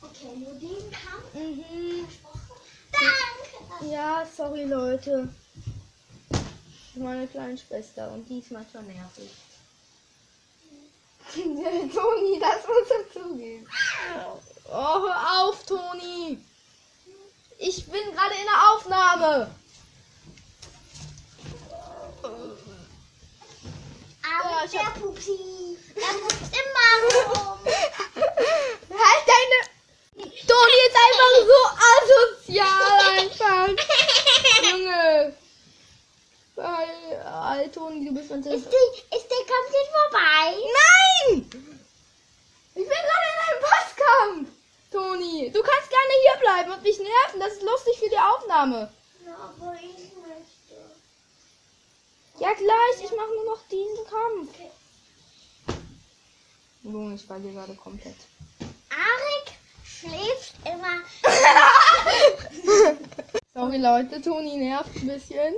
Okay, 0.01 0.35
nur 0.37 0.53
den 0.53 0.91
Kampf. 0.91 1.33
Mhm. 1.33 2.07
Danke. 2.91 3.91
Ja, 3.91 4.25
sorry 4.25 4.63
Leute. 4.63 5.29
Meine 6.97 7.27
kleine 7.27 7.57
Schwester 7.57 8.09
und 8.11 8.25
die 8.29 8.39
ist 8.39 8.51
manchmal 8.51 8.83
nervig. 8.83 9.29
Toni, 11.33 12.39
das 12.39 12.67
muss 12.67 12.87
dazugehen. 13.13 13.67
Oh, 14.69 14.71
hör 14.71 15.41
auf, 15.43 15.65
Toni. 15.65 16.37
Ich 17.57 17.85
bin 17.85 18.01
gerade 18.13 18.35
in 18.35 18.45
der 18.45 18.71
Aufnahme. 18.71 19.49
Aber 22.23 22.57
Ja, 24.63 24.67
der 24.71 24.85
hab- 24.85 24.99
Pupsi, 25.01 25.77
der 25.95 26.01
pupst 26.01 26.53
immer 26.61 27.33
rum. 27.33 27.59
Halt 28.89 29.27
deine. 29.27 29.59
Toni 30.47 30.79
ist 30.87 30.97
einfach 31.03 31.33
so 31.45 31.59
asozial 32.51 33.01
einfach. 33.19 33.67
Junge. 34.71 35.05
Toni, 37.75 38.05
du 38.05 38.13
bist 38.13 38.31
Ist, 38.31 38.37
natürlich. 38.37 38.63
die, 38.63 39.15
ist 39.15 39.27
der 39.29 39.45
Kampf 39.45 39.69
jetzt 39.73 39.91
vorbei? 39.91 40.55
Nein! 40.79 41.49
Ich 42.75 42.83
bin 42.83 42.87
gerade 42.87 43.27
in 43.31 43.39
einem 43.43 43.61
Passkampf! 43.61 44.49
Toni, 44.91 45.51
du 45.51 45.61
kannst 45.61 45.89
gerne 45.89 46.13
hier 46.23 46.39
bleiben 46.39 46.71
und 46.71 46.83
mich 46.83 46.97
nerven. 46.99 47.39
Das 47.39 47.53
ist 47.53 47.63
lustig 47.63 47.99
für 47.99 48.09
die 48.09 48.17
Aufnahme. 48.17 48.89
Ja, 49.25 49.35
aber 49.35 49.73
ich 49.75 50.13
möchte. 50.15 50.75
Ja, 52.39 52.53
gleich. 52.53 53.03
Ich 53.03 53.11
mache 53.11 53.33
nur 53.35 53.45
noch 53.45 53.61
diesen 53.69 54.05
Kampf. 54.07 54.49
Okay. 54.53 54.71
Junge, 56.83 57.15
ich 57.15 57.29
war 57.29 57.39
hier 57.39 57.51
gerade 57.51 57.75
komplett. 57.75 58.15
Arik 58.89 59.57
schläft 59.83 60.55
immer. 60.63 61.01
Sorry, 63.53 63.77
Leute. 63.77 64.21
Toni 64.21 64.55
nervt 64.55 64.95
ein 64.95 65.07
bisschen. 65.07 65.55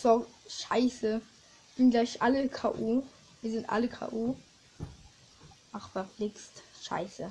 So, 0.00 0.26
scheiße. 0.48 1.20
Ich 1.70 1.76
bin 1.76 1.90
gleich 1.90 2.22
alle 2.22 2.48
K.O. 2.48 3.02
Wir 3.42 3.50
sind 3.50 3.68
alle 3.68 3.88
K.O. 3.88 4.36
Ach, 5.72 5.90
verflixt. 5.90 6.62
Scheiße. 6.82 7.28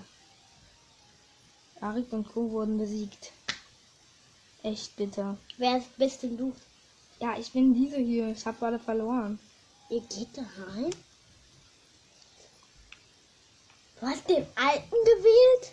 Arik 1.79 2.11
und 2.11 2.27
Co. 2.27 2.51
wurden 2.51 2.77
besiegt. 2.77 3.31
Echt 4.63 4.97
bitter. 4.97 5.37
Wer 5.57 5.81
bist 5.95 6.23
denn 6.23 6.37
du? 6.37 6.53
Ja, 7.21 7.37
ich 7.37 7.53
bin 7.53 7.73
diese 7.73 7.97
hier. 7.97 8.29
Ich 8.29 8.45
habe 8.45 8.65
alle 8.65 8.79
verloren. 8.79 9.39
Ihr 9.89 10.01
geht 10.01 10.37
da 10.37 10.41
rein? 10.41 10.93
Du 13.99 14.07
hast 14.07 14.27
den 14.27 14.45
alten 14.55 14.95
gewählt? 15.05 15.71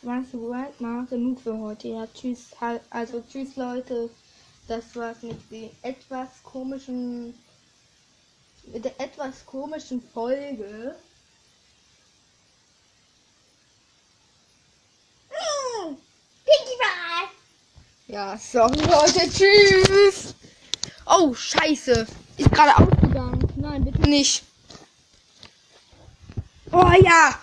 Weißt 0.00 0.32
du, 0.32 0.48
what? 0.48 0.80
mal 0.80 1.04
genug 1.06 1.40
für 1.40 1.58
heute. 1.58 1.88
Ja, 1.88 2.06
tschüss. 2.06 2.46
Also, 2.88 3.22
tschüss, 3.30 3.56
Leute. 3.56 4.08
Das 4.68 4.96
war's 4.96 5.22
mit 5.22 5.50
den 5.50 5.70
etwas 5.82 6.28
komischen. 6.42 7.34
Mit 8.64 8.84
der 8.84 9.00
etwas 9.00 9.46
komischen 9.46 10.02
Folge. 10.12 10.96
Pie. 16.44 18.12
Ja, 18.12 18.38
sorry, 18.38 18.80
Leute. 18.80 19.28
Tschüss. 19.30 20.34
Oh, 21.06 21.32
scheiße. 21.34 22.06
Ist 22.36 22.50
gerade 22.50 22.76
ausgegangen. 22.76 23.48
Nein, 23.56 23.84
bitte 23.84 24.02
nicht. 24.08 24.42
Oh 26.72 26.90
ja. 27.02 27.38